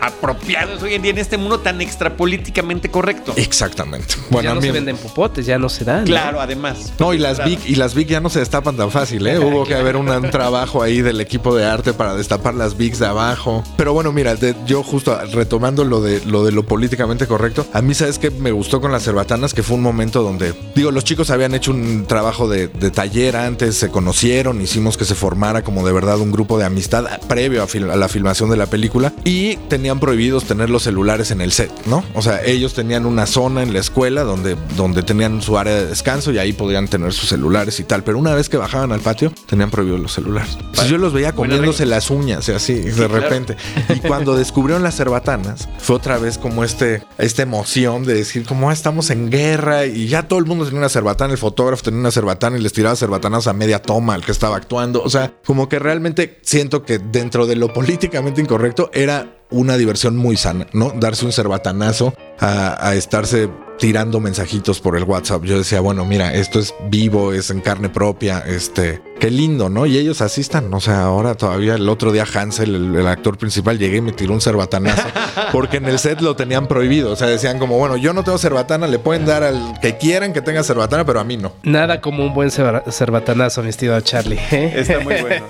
apropiados 0.00 0.82
hoy 0.82 0.94
en 0.94 1.02
día 1.02 1.10
en 1.10 1.18
este 1.18 1.36
mundo 1.36 1.60
tan 1.60 1.80
extrapolíticamente 1.80 2.90
correcto. 2.90 3.32
Exactamente. 3.36 4.14
Bueno, 4.30 4.50
ya 4.50 4.54
no 4.54 4.60
se 4.60 4.72
venden 4.72 4.96
popotes, 4.96 5.46
ya 5.46 5.58
no 5.58 5.68
se 5.68 5.84
dan. 5.84 6.04
Claro, 6.04 6.40
además. 6.40 6.92
No, 6.98 7.14
y 7.14 7.18
las 7.18 7.44
Big 7.44 7.58
y 7.66 7.74
las 7.74 7.94
Big 7.94 8.08
ya 8.08 8.20
no 8.20 8.30
se 8.30 8.40
destapan 8.40 8.76
tan 8.76 8.90
fácil, 8.90 9.26
¿eh? 9.26 9.38
Hubo 9.50 9.64
que 9.64 9.74
haber 9.74 9.96
un, 9.96 10.10
trabajo 10.30 10.82
ahí 10.82 11.02
del 11.02 11.20
equipo 11.20 11.54
de 11.54 11.64
arte 11.64 11.92
para 11.92 12.14
destapar 12.14 12.54
las 12.54 12.76
Bigs 12.76 12.98
de 12.98 13.06
abajo. 13.06 13.64
Pero 13.76 13.92
bueno, 13.92 14.12
mira, 14.12 14.34
yo 14.66 14.82
justo 14.82 15.18
retomando 15.32 15.84
lo 15.84 16.00
de 16.00 16.24
lo 16.26 16.44
de 16.44 16.52
lo 16.52 16.64
políticamente 16.64 17.26
correcto, 17.26 17.66
a 17.72 17.82
mí 17.82 17.94
sabes 17.94 18.18
que 18.18 18.30
me 18.30 18.52
gustó 18.52 18.80
con 18.80 18.92
las 18.92 19.04
cerbatanas 19.04 19.54
que 19.54 19.62
fue 19.62 19.76
un 19.76 19.82
momento 19.82 20.22
donde 20.22 20.54
digo, 20.74 20.90
los 20.90 21.04
chicos 21.04 21.30
habían 21.30 21.54
hecho 21.54 21.70
un 21.70 22.06
trabajo 22.06 22.48
de, 22.48 22.68
taller 22.68 23.36
antes, 23.36 23.76
se 23.76 23.88
conocieron, 23.88 24.60
hicimos 24.60 24.96
que 24.96 25.04
se 25.04 25.14
formara 25.14 25.62
como 25.62 25.86
de 25.86 25.92
verdad 25.92 26.18
un 26.18 26.32
grupo 26.32 26.58
de 26.58 26.64
amistad 26.64 27.20
previo 27.28 27.62
a, 27.62 27.92
a 27.92 27.96
la 27.96 28.08
filmación 28.08 28.50
de 28.50 28.56
la 28.56 28.66
película 28.66 29.12
y 29.24 29.56
tenía 29.68 29.89
prohibidos 29.98 30.44
tener 30.44 30.70
los 30.70 30.84
celulares 30.84 31.30
en 31.30 31.40
el 31.40 31.52
set, 31.52 31.72
¿no? 31.86 32.04
O 32.14 32.22
sea, 32.22 32.44
ellos 32.44 32.74
tenían 32.74 33.06
una 33.06 33.26
zona 33.26 33.62
en 33.62 33.72
la 33.72 33.80
escuela 33.80 34.22
donde, 34.22 34.56
donde 34.76 35.02
tenían 35.02 35.42
su 35.42 35.58
área 35.58 35.74
de 35.74 35.86
descanso 35.86 36.32
y 36.32 36.38
ahí 36.38 36.52
podían 36.52 36.88
tener 36.88 37.12
sus 37.12 37.28
celulares 37.28 37.80
y 37.80 37.84
tal. 37.84 38.04
Pero 38.04 38.18
una 38.18 38.34
vez 38.34 38.48
que 38.48 38.56
bajaban 38.56 38.92
al 38.92 39.00
patio, 39.00 39.32
tenían 39.46 39.70
prohibidos 39.70 40.00
los 40.00 40.12
celulares. 40.12 40.56
yo 40.88 40.98
los 40.98 41.12
veía 41.12 41.32
comiéndose 41.32 41.86
las 41.86 42.10
uñas 42.10 42.48
y 42.48 42.52
así, 42.52 42.74
de 42.74 43.08
repente. 43.08 43.56
Y 43.88 44.00
cuando 44.00 44.36
descubrieron 44.36 44.82
las 44.82 44.96
cerbatanas, 44.96 45.68
fue 45.78 45.96
otra 45.96 46.18
vez 46.18 46.38
como 46.38 46.64
este, 46.64 47.02
esta 47.18 47.42
emoción 47.42 48.04
de 48.04 48.14
decir, 48.14 48.44
como 48.44 48.70
ah, 48.70 48.72
estamos 48.72 49.10
en 49.10 49.30
guerra 49.30 49.86
y 49.86 50.08
ya 50.08 50.28
todo 50.28 50.38
el 50.38 50.44
mundo 50.44 50.64
tenía 50.64 50.80
una 50.80 50.88
cerbatana, 50.88 51.32
el 51.32 51.38
fotógrafo 51.38 51.82
tenía 51.82 52.00
una 52.00 52.10
cerbatana 52.10 52.58
y 52.58 52.60
les 52.60 52.72
tiraba 52.72 52.96
cerbatanas 52.96 53.46
a 53.46 53.52
media 53.52 53.80
toma 53.82 54.14
al 54.14 54.24
que 54.24 54.32
estaba 54.32 54.56
actuando. 54.56 55.02
O 55.02 55.10
sea, 55.10 55.32
como 55.44 55.68
que 55.68 55.78
realmente 55.78 56.38
siento 56.42 56.84
que 56.84 56.98
dentro 56.98 57.46
de 57.46 57.56
lo 57.56 57.72
políticamente 57.72 58.40
incorrecto 58.40 58.90
era 58.92 59.39
una 59.50 59.76
diversión 59.76 60.16
muy 60.16 60.36
sana, 60.36 60.66
¿no? 60.72 60.92
Darse 60.96 61.24
un 61.24 61.32
cerbatanazo 61.32 62.14
a, 62.38 62.88
a 62.88 62.94
estarse 62.94 63.50
tirando 63.78 64.20
mensajitos 64.20 64.80
por 64.80 64.96
el 64.96 65.04
WhatsApp. 65.04 65.44
Yo 65.44 65.58
decía, 65.58 65.80
bueno, 65.80 66.04
mira, 66.04 66.34
esto 66.34 66.58
es 66.60 66.74
vivo, 66.88 67.32
es 67.32 67.50
en 67.50 67.60
carne 67.60 67.88
propia, 67.88 68.40
este, 68.46 69.02
qué 69.20 69.30
lindo, 69.30 69.68
¿no? 69.68 69.86
Y 69.86 69.98
ellos 69.98 70.22
asistan, 70.22 70.72
o 70.72 70.80
sea, 70.80 71.02
ahora 71.02 71.34
todavía 71.34 71.74
el 71.74 71.88
otro 71.88 72.10
día 72.10 72.24
Hansel, 72.24 72.96
el, 72.96 73.06
actor 73.06 73.36
principal, 73.36 73.78
llegué 73.78 73.98
y 73.98 74.00
me 74.00 74.12
tiró 74.12 74.32
un 74.32 74.40
cerbatanazo, 74.40 75.06
porque 75.52 75.76
en 75.76 75.84
el 75.84 75.98
set 75.98 76.20
lo 76.22 76.34
tenían 76.34 76.66
prohibido, 76.66 77.12
o 77.12 77.16
sea, 77.16 77.28
decían 77.28 77.58
como, 77.58 77.78
bueno, 77.78 77.96
yo 77.98 78.12
no 78.14 78.24
tengo 78.24 78.38
cerbatana, 78.38 78.86
le 78.86 78.98
pueden 78.98 79.26
dar 79.26 79.44
al 79.44 79.78
que 79.80 79.98
quieran 79.98 80.32
que 80.32 80.40
tenga 80.40 80.64
cerbatana, 80.64 81.04
pero 81.04 81.20
a 81.20 81.24
mí 81.24 81.36
no. 81.36 81.52
Nada 81.62 82.00
como 82.00 82.24
un 82.24 82.32
buen 82.32 82.50
cerbatanazo, 82.50 83.62
mi 83.62 83.68
estimado 83.68 84.00
Charlie. 84.00 84.38
¿eh? 84.50 84.72
Está 84.74 85.00
muy 85.00 85.14
bueno, 85.20 85.46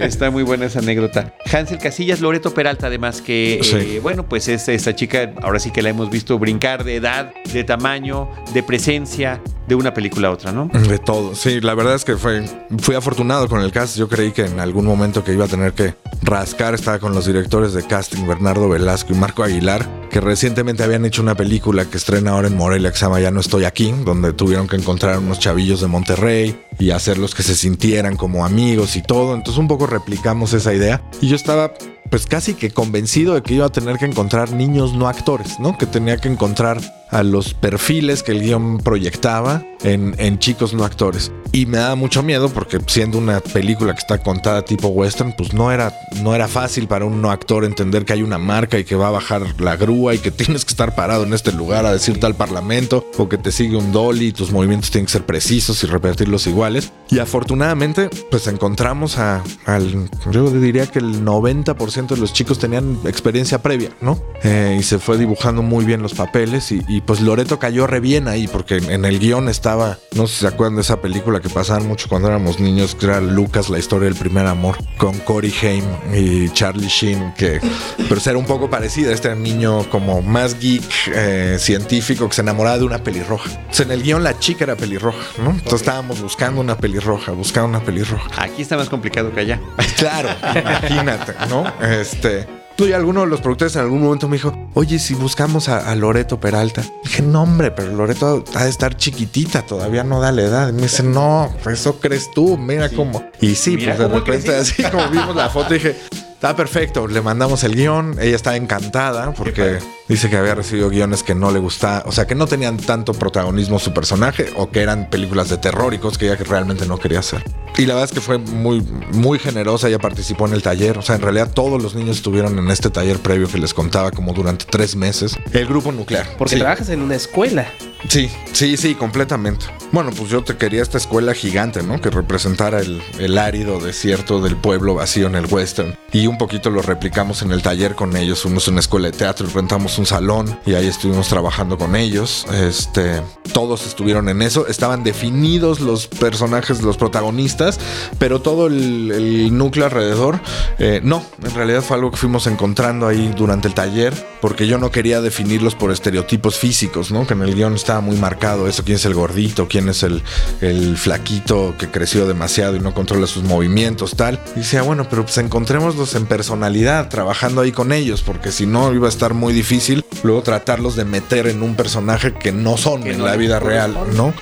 está 0.00 0.30
muy, 0.30 0.42
buena 0.42 0.66
esa 0.66 0.80
anécdota. 0.80 1.32
Hansel 1.50 1.78
Casillas, 1.78 2.20
Loreto 2.20 2.52
Peralta, 2.52 2.88
además 2.88 3.22
que, 3.22 3.60
eh, 3.62 4.00
bueno, 4.02 4.28
pues 4.28 4.46
es 4.48 4.68
esta 4.68 4.94
chica, 4.94 5.32
ahora 5.42 5.58
sí 5.58 5.70
que 5.70 5.80
la 5.80 5.88
hemos 5.88 6.10
visto 6.10 6.38
brincar 6.38 6.84
de 6.84 6.96
edad, 6.96 7.32
de 7.52 7.64
tamaño, 7.64 8.28
de 8.52 8.62
presencia 8.62 9.40
de 9.66 9.74
una 9.74 9.92
película 9.92 10.28
a 10.28 10.30
otra, 10.30 10.52
¿no? 10.52 10.68
De 10.68 10.98
todo. 10.98 11.34
Sí, 11.34 11.60
la 11.60 11.74
verdad 11.74 11.94
es 11.94 12.04
que 12.04 12.16
fue, 12.16 12.44
fui 12.78 12.94
afortunado 12.94 13.48
con 13.48 13.60
el 13.60 13.72
cast. 13.72 13.96
Yo 13.96 14.08
creí 14.08 14.32
que 14.32 14.44
en 14.44 14.60
algún 14.60 14.84
momento 14.84 15.24
que 15.24 15.32
iba 15.32 15.44
a 15.44 15.48
tener 15.48 15.72
que 15.72 15.94
rascar, 16.22 16.74
estaba 16.74 16.98
con 16.98 17.14
los 17.14 17.26
directores 17.26 17.72
de 17.72 17.84
casting, 17.84 18.26
Bernardo 18.26 18.68
Velasco 18.68 19.12
y 19.12 19.16
Marco 19.16 19.42
Aguilar, 19.42 20.05
que 20.10 20.20
recientemente 20.20 20.82
habían 20.82 21.04
hecho 21.04 21.22
una 21.22 21.34
película 21.34 21.84
que 21.84 21.96
estrena 21.96 22.32
ahora 22.32 22.48
en 22.48 22.56
Morelia 22.56 22.90
que 22.90 22.98
se 22.98 23.04
llama 23.04 23.20
Ya 23.20 23.30
no 23.30 23.40
estoy 23.40 23.64
aquí, 23.64 23.92
donde 24.04 24.32
tuvieron 24.32 24.68
que 24.68 24.76
encontrar 24.76 25.18
unos 25.18 25.38
chavillos 25.38 25.80
de 25.80 25.86
Monterrey 25.86 26.58
y 26.78 26.90
hacerlos 26.90 27.34
que 27.34 27.42
se 27.42 27.54
sintieran 27.54 28.16
como 28.16 28.44
amigos 28.44 28.96
y 28.96 29.02
todo. 29.02 29.34
Entonces 29.34 29.58
un 29.58 29.68
poco 29.68 29.86
replicamos 29.86 30.52
esa 30.52 30.74
idea. 30.74 31.02
Y 31.20 31.28
yo 31.28 31.36
estaba 31.36 31.72
pues 32.10 32.26
casi 32.26 32.54
que 32.54 32.70
convencido 32.70 33.34
de 33.34 33.42
que 33.42 33.54
iba 33.54 33.66
a 33.66 33.70
tener 33.70 33.98
que 33.98 34.04
encontrar 34.04 34.52
niños 34.52 34.94
no 34.94 35.08
actores, 35.08 35.58
¿no? 35.58 35.76
Que 35.76 35.86
tenía 35.86 36.16
que 36.18 36.28
encontrar 36.28 36.78
a 37.10 37.22
los 37.22 37.54
perfiles 37.54 38.22
que 38.22 38.32
el 38.32 38.42
guion 38.42 38.78
proyectaba 38.78 39.64
en, 39.82 40.14
en 40.18 40.38
chicos 40.38 40.74
no 40.74 40.84
actores. 40.84 41.32
Y 41.52 41.66
me 41.66 41.78
daba 41.78 41.94
mucho 41.94 42.22
miedo 42.22 42.48
porque 42.48 42.78
siendo 42.86 43.18
una 43.18 43.40
película 43.40 43.92
que 43.92 44.00
está 44.00 44.18
contada 44.18 44.62
tipo 44.62 44.88
western, 44.88 45.34
pues 45.36 45.52
no 45.52 45.72
era, 45.72 45.92
no 46.22 46.34
era 46.34 46.48
fácil 46.48 46.88
para 46.88 47.04
un 47.04 47.22
no 47.22 47.30
actor 47.30 47.64
entender 47.64 48.04
que 48.04 48.12
hay 48.12 48.22
una 48.22 48.38
marca 48.38 48.78
y 48.78 48.84
que 48.84 48.96
va 48.96 49.08
a 49.08 49.12
bajar 49.12 49.42
la 49.60 49.76
grúa 49.76 49.95
y 49.96 50.18
que 50.18 50.30
tienes 50.30 50.64
que 50.64 50.70
estar 50.70 50.94
parado 50.94 51.24
en 51.24 51.32
este 51.32 51.52
lugar 51.52 51.86
a 51.86 51.92
decir 51.92 52.20
tal 52.20 52.34
parlamento 52.34 53.06
o 53.16 53.28
que 53.28 53.38
te 53.38 53.50
sigue 53.50 53.76
un 53.76 53.92
dolly 53.92 54.26
y 54.26 54.32
tus 54.32 54.52
movimientos 54.52 54.90
tienen 54.90 55.06
que 55.06 55.12
ser 55.12 55.24
precisos 55.24 55.82
y 55.82 55.86
repetirlos 55.86 56.46
iguales. 56.46 56.92
Y 57.08 57.18
afortunadamente, 57.18 58.10
pues 58.30 58.46
encontramos 58.48 59.18
a, 59.18 59.42
al, 59.64 60.10
yo 60.30 60.50
diría 60.50 60.86
que 60.86 60.98
el 60.98 61.24
90% 61.24 62.08
de 62.08 62.16
los 62.16 62.32
chicos 62.32 62.58
tenían 62.58 62.98
experiencia 63.04 63.62
previa, 63.62 63.90
¿no? 64.00 64.20
Eh, 64.42 64.76
y 64.80 64.82
se 64.82 64.98
fue 64.98 65.16
dibujando 65.16 65.62
muy 65.62 65.84
bien 65.84 66.02
los 66.02 66.14
papeles 66.14 66.72
y, 66.72 66.82
y 66.88 67.00
pues 67.00 67.20
Loreto 67.20 67.58
cayó 67.58 67.86
re 67.86 68.00
bien 68.00 68.28
ahí 68.28 68.48
porque 68.48 68.76
en 68.76 69.04
el 69.04 69.18
guion 69.18 69.48
estaba, 69.48 69.98
no 70.14 70.26
sé 70.26 70.34
si 70.34 70.40
se 70.40 70.46
acuerdan 70.48 70.76
de 70.76 70.82
esa 70.82 71.00
película 71.00 71.40
que 71.40 71.48
pasaban 71.48 71.86
mucho 71.86 72.08
cuando 72.08 72.28
éramos 72.28 72.60
niños, 72.60 72.94
que 72.94 73.06
era 73.06 73.20
Lucas, 73.20 73.70
la 73.70 73.78
historia 73.78 74.08
del 74.08 74.18
primer 74.18 74.46
amor, 74.46 74.76
con 74.98 75.18
Corey 75.20 75.52
Haim 75.62 75.84
y 76.14 76.48
Charlie 76.50 76.88
Sheen, 76.88 77.34
que 77.34 77.60
pero 78.08 78.20
era 78.24 78.38
un 78.38 78.46
poco 78.46 78.68
parecida. 78.70 79.12
Este 79.12 79.34
niño 79.34 79.88
como 79.90 80.22
más 80.22 80.58
geek, 80.58 80.82
eh, 81.14 81.56
científico, 81.58 82.28
que 82.28 82.34
se 82.34 82.40
enamoraba 82.42 82.78
de 82.78 82.84
una 82.84 82.98
pelirroja. 82.98 83.50
en 83.78 83.90
el 83.90 84.02
guion 84.02 84.22
la 84.22 84.38
chica 84.38 84.64
era 84.64 84.76
pelirroja, 84.76 85.18
¿no? 85.38 85.50
Entonces 85.50 85.80
estábamos 85.80 86.20
buscando 86.20 86.60
una 86.60 86.76
pelirroja, 86.76 86.95
buscando 87.34 87.68
una 87.68 87.80
pelirroja. 87.80 88.30
Aquí 88.42 88.62
está 88.62 88.76
más 88.76 88.88
complicado 88.88 89.32
que 89.32 89.40
allá. 89.40 89.60
Claro, 89.96 90.28
imagínate, 90.54 91.32
¿no? 91.48 91.64
Este, 91.80 92.46
Tú 92.76 92.84
y 92.84 92.92
alguno 92.92 93.22
de 93.22 93.26
los 93.28 93.40
productores 93.40 93.74
en 93.76 93.82
algún 93.82 94.02
momento 94.02 94.28
me 94.28 94.36
dijo, 94.36 94.54
oye, 94.74 94.98
si 94.98 95.14
buscamos 95.14 95.70
a, 95.70 95.94
Loreto 95.94 96.38
Peralta. 96.38 96.82
Dije, 97.04 97.22
no, 97.22 97.44
hombre, 97.44 97.70
pero 97.70 97.90
Loreto 97.96 98.44
ha 98.54 98.64
de 98.64 98.68
estar 98.68 98.94
chiquitita, 98.94 99.62
todavía 99.62 100.04
no 100.04 100.20
da 100.20 100.30
la 100.30 100.42
edad. 100.42 100.68
Y 100.68 100.72
me 100.72 100.82
dice, 100.82 101.02
no, 101.02 101.50
eso 101.64 101.98
crees 101.98 102.30
tú, 102.32 102.58
mira 102.58 102.90
cómo. 102.90 103.24
Y 103.40 103.54
sí, 103.54 103.78
pues 103.78 103.98
de 103.98 104.08
repente, 104.08 104.54
así 104.54 104.82
como 104.82 105.08
vimos 105.08 105.34
la 105.34 105.48
foto, 105.48 105.72
dije, 105.72 105.96
Está 106.36 106.54
perfecto, 106.54 107.06
le 107.06 107.22
mandamos 107.22 107.64
el 107.64 107.74
guion, 107.74 108.18
ella 108.20 108.36
está 108.36 108.56
encantada 108.56 109.32
porque 109.32 109.78
dice 110.06 110.28
que 110.28 110.36
había 110.36 110.54
recibido 110.54 110.90
guiones 110.90 111.22
que 111.22 111.34
no 111.34 111.50
le 111.50 111.58
gustaba, 111.58 112.02
o 112.04 112.12
sea, 112.12 112.26
que 112.26 112.34
no 112.34 112.46
tenían 112.46 112.76
tanto 112.76 113.14
protagonismo 113.14 113.78
su 113.78 113.94
personaje 113.94 114.50
o 114.54 114.70
que 114.70 114.82
eran 114.82 115.08
películas 115.08 115.48
de 115.48 115.56
terróricos 115.56 116.18
que 116.18 116.26
ella 116.26 116.36
realmente 116.44 116.84
no 116.84 116.98
quería 116.98 117.20
hacer. 117.20 117.42
Y 117.78 117.86
la 117.86 117.94
verdad 117.94 118.10
es 118.10 118.12
que 118.12 118.20
fue 118.20 118.36
muy, 118.36 118.82
muy 119.14 119.38
generosa, 119.38 119.88
ella 119.88 119.98
participó 119.98 120.46
en 120.46 120.52
el 120.52 120.62
taller, 120.62 120.98
o 120.98 121.02
sea, 121.02 121.14
en 121.14 121.22
realidad 121.22 121.50
todos 121.54 121.82
los 121.82 121.94
niños 121.94 122.18
estuvieron 122.18 122.58
en 122.58 122.70
este 122.70 122.90
taller 122.90 123.18
previo 123.18 123.48
que 123.48 123.56
les 123.56 123.72
contaba 123.72 124.10
como 124.10 124.34
durante 124.34 124.66
tres 124.66 124.94
meses. 124.94 125.36
El 125.54 125.66
grupo 125.66 125.90
nuclear. 125.90 126.26
Porque 126.36 126.56
trabajas 126.56 126.90
en 126.90 127.00
una 127.00 127.14
escuela. 127.14 127.66
Sí, 128.08 128.30
sí, 128.52 128.76
sí, 128.76 128.94
completamente. 128.94 129.66
Bueno, 129.92 130.10
pues 130.16 130.28
yo 130.30 130.42
te 130.42 130.56
quería 130.56 130.82
esta 130.82 130.98
escuela 130.98 131.32
gigante, 131.34 131.82
¿no? 131.82 132.00
Que 132.00 132.10
representara 132.10 132.80
el, 132.80 133.38
árido 133.38 133.80
desierto 133.80 134.40
del 134.40 134.56
pueblo 134.56 134.94
vacío 134.94 135.26
en 135.26 135.34
el 135.34 135.46
western. 135.46 135.96
Y 136.12 136.26
un 136.26 136.38
poquito 136.38 136.70
lo 136.70 136.82
replicamos 136.82 137.42
en 137.42 137.52
el 137.52 137.62
taller 137.62 137.94
con 137.94 138.16
ellos. 138.16 138.42
Fuimos 138.42 138.68
a 138.68 138.70
una 138.70 138.80
escuela 138.80 139.10
de 139.10 139.16
teatro, 139.16 139.46
rentamos 139.52 139.98
un 139.98 140.06
salón 140.06 140.58
y 140.66 140.74
ahí 140.74 140.86
estuvimos 140.86 141.28
trabajando 141.28 141.78
con 141.78 141.96
ellos. 141.96 142.46
Este, 142.52 143.22
todos 143.52 143.86
estuvieron 143.86 144.28
en 144.28 144.42
eso. 144.42 144.66
Estaban 144.66 145.04
definidos 145.04 145.80
los 145.80 146.06
personajes, 146.06 146.82
los 146.82 146.96
protagonistas, 146.96 147.78
pero 148.18 148.40
todo 148.40 148.66
el, 148.66 149.10
el 149.12 149.56
núcleo 149.56 149.86
alrededor, 149.86 150.40
eh, 150.78 151.00
no. 151.02 151.24
En 151.42 151.54
realidad 151.54 151.82
fue 151.82 151.96
algo 151.96 152.10
que 152.10 152.16
fuimos 152.16 152.46
encontrando 152.46 153.06
ahí 153.06 153.32
durante 153.36 153.68
el 153.68 153.74
taller, 153.74 154.14
porque 154.40 154.66
yo 154.66 154.78
no 154.78 154.90
quería 154.90 155.20
definirlos 155.20 155.74
por 155.74 155.90
estereotipos 155.90 156.58
físicos, 156.58 157.12
¿no? 157.12 157.26
Que 157.26 157.34
en 157.34 157.42
el 157.42 157.54
guion 157.54 157.74
estaba 157.86 158.00
muy 158.00 158.16
marcado 158.16 158.66
eso, 158.66 158.82
quién 158.82 158.96
es 158.96 159.04
el 159.04 159.14
gordito, 159.14 159.68
quién 159.68 159.88
es 159.88 160.02
el, 160.02 160.20
el 160.60 160.96
flaquito 160.96 161.76
que 161.78 161.88
creció 161.88 162.26
demasiado 162.26 162.74
y 162.74 162.80
no 162.80 162.92
controla 162.92 163.28
sus 163.28 163.44
movimientos, 163.44 164.16
tal. 164.16 164.40
Y 164.56 164.60
decía, 164.60 164.82
bueno, 164.82 165.06
pero 165.08 165.22
pues 165.22 165.38
encontrémoslos 165.38 166.16
en 166.16 166.26
personalidad, 166.26 167.08
trabajando 167.08 167.60
ahí 167.60 167.70
con 167.70 167.92
ellos, 167.92 168.22
porque 168.22 168.50
si 168.50 168.66
no 168.66 168.92
iba 168.92 169.06
a 169.06 169.08
estar 169.08 169.34
muy 169.34 169.54
difícil 169.54 170.04
luego 170.24 170.42
tratarlos 170.42 170.96
de 170.96 171.04
meter 171.04 171.46
en 171.46 171.62
un 171.62 171.76
personaje 171.76 172.34
que 172.34 172.50
no 172.50 172.76
son 172.76 173.06
en 173.06 173.22
la 173.22 173.36
vida 173.36 173.60
real, 173.60 173.96
¿no? 174.16 174.34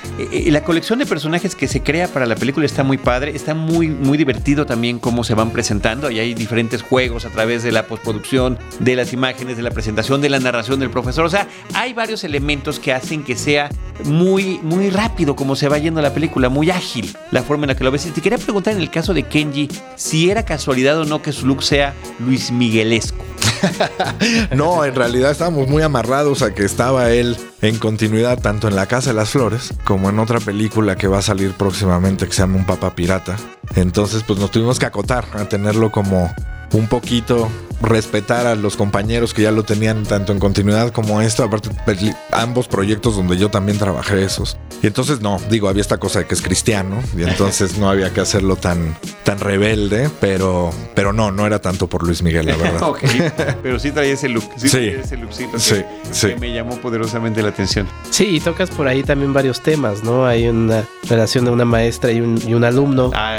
La 0.47 0.65
colección 0.65 0.99
de 0.99 1.05
personajes 1.05 1.55
que 1.55 1.69
se 1.69 1.83
crea 1.83 2.09
para 2.09 2.25
la 2.25 2.37
película 2.37 2.65
está 2.65 2.83
muy 2.83 2.97
padre, 2.97 3.37
está 3.37 3.55
muy, 3.55 3.89
muy 3.89 4.17
divertido 4.17 4.65
también 4.65 4.99
cómo 4.99 5.23
se 5.25 5.35
van 5.35 5.51
presentando, 5.51 6.11
y 6.11 6.19
hay 6.19 6.33
diferentes 6.33 6.81
juegos 6.81 7.27
a 7.27 7.31
través 7.31 7.63
de 7.63 7.73
la 7.73 7.87
postproducción, 7.87 8.59
de 8.79 8.97
las 8.97 9.13
imágenes, 9.13 9.59
de 9.59 9.63
la 9.63 9.71
presentación, 9.71 10.23
de 10.23 10.31
la 10.31 10.41
narración 10.41 10.81
del 10.81 10.89
profesor, 10.89 11.27
o 11.27 11.31
sea, 11.31 11.47
hay 11.75 11.93
varios 11.93 12.25
elementos 12.25 12.79
que 12.79 12.95
hacen 12.95 13.23
que 13.23 13.34
sea 13.37 13.71
muy, 14.05 14.59
muy 14.63 14.91
rápido 14.91 15.37
como 15.37 15.57
se 15.57 15.69
va 15.69 15.79
yendo 15.79 16.03
la 16.03 16.13
película, 16.13 16.49
muy 16.49 16.71
ágil 16.71 17.17
la 17.31 17.43
forma 17.43 17.65
en 17.65 17.69
la 17.69 17.77
que 17.77 17.85
lo 17.85 17.91
ves. 17.91 18.07
Y 18.07 18.11
te 18.11 18.21
quería 18.21 18.39
preguntar 18.39 18.75
en 18.75 18.81
el 18.81 18.91
caso 18.91 19.15
de 19.15 19.23
Kenji, 19.25 19.69
si 19.97 20.31
era 20.31 20.45
casualidad 20.45 20.99
o 20.99 21.05
no 21.05 21.23
que 21.23 21.33
su 21.33 21.47
look 21.47 21.63
sea 21.63 21.95
Luis 22.19 22.51
Miguelesco. 22.51 23.25
no, 24.55 24.85
en 24.85 24.95
realidad 24.95 25.31
estábamos 25.31 25.69
muy 25.69 25.83
amarrados 25.83 26.43
a 26.43 26.55
que 26.55 26.65
estaba 26.65 27.11
él 27.11 27.37
en 27.63 27.79
continuidad 27.79 28.41
tanto 28.41 28.69
en 28.69 28.77
La 28.77 28.87
Casa 28.87 29.11
de 29.11 29.17
las 29.17 29.31
Flores 29.31 29.73
como 29.85 30.11
en 30.11 30.19
otra 30.19 30.41
película 30.41 30.97
que 30.97 31.09
va 31.09 31.19
a 31.19 31.23
salir 31.23 31.53
próximamente 31.53 32.27
que 32.27 32.33
se 32.33 32.43
llama 32.43 32.57
Un 32.57 32.67
Papa 32.67 32.95
Pirata. 32.95 33.37
Entonces 33.77 34.23
pues 34.27 34.39
nos 34.39 34.51
tuvimos 34.51 34.79
que 34.79 34.87
acotar 34.87 35.25
a 35.35 35.49
tenerlo 35.49 35.91
como 35.91 36.33
un 36.73 36.89
poquito 36.89 37.49
respetar 37.83 38.47
a 38.47 38.55
los 38.55 38.77
compañeros 38.77 39.35
que 39.35 39.43
ya 39.43 39.51
lo 39.51 39.65
tenían 39.65 40.05
tanto 40.05 40.33
en 40.33 40.39
continuidad 40.39 40.91
como 40.93 41.21
esto, 41.21 41.45
aparte 41.45 41.71
ambos 42.33 42.69
proyectos 42.69 43.17
donde 43.17 43.37
yo 43.37 43.51
también 43.51 43.79
trabajé 43.79 44.25
esos. 44.25 44.57
Y 44.83 44.87
entonces 44.87 45.21
no, 45.21 45.41
digo, 45.49 45.69
había 45.69 45.81
esta 45.81 45.99
cosa 45.99 46.21
de 46.21 46.27
que 46.27 46.35
es 46.35 46.43
cristiano 46.43 47.03
y 47.17 47.23
entonces 47.23 47.79
no 47.79 47.89
había 47.89 48.13
que 48.13 48.21
hacerlo 48.21 48.57
tan, 48.57 48.97
tan 49.25 49.39
rebelde, 49.39 50.11
pero, 50.21 50.71
pero 50.95 51.13
no, 51.13 51.31
no 51.31 51.47
era 51.47 51.61
tanto 51.61 51.87
por 51.87 52.03
Luis 52.05 52.23
Miguel, 52.23 52.47
la 52.47 52.57
verdad. 52.57 52.81
pero 53.63 53.79
sí 53.79 53.91
traía 53.93 54.15
ese 54.15 54.29
look, 54.29 54.45
sí, 54.57 54.67
ese 54.67 55.17
lookcito 55.17 55.59
sí, 55.59 55.83
que, 56.21 56.37
me 56.37 56.53
llamó 56.53 56.77
poderosamente 56.77 57.43
la 57.43 57.49
atención. 57.49 57.89
Sí, 58.11 58.37
y 58.37 58.41
tocas 58.41 58.71
por 58.71 58.89
ahí 58.89 59.03
también 59.03 59.33
varios 59.33 59.63
temas, 59.63 60.03
¿no? 60.03 60.27
Hay 60.27 60.49
una 60.49 60.85
relación 61.09 61.45
de 61.45 61.51
una 61.51 61.65
maestra 61.65 62.13
y 62.13 62.21
un, 62.21 62.41
y 62.47 62.55
un 62.55 62.65
alumno 62.65 63.11
ah, 63.15 63.39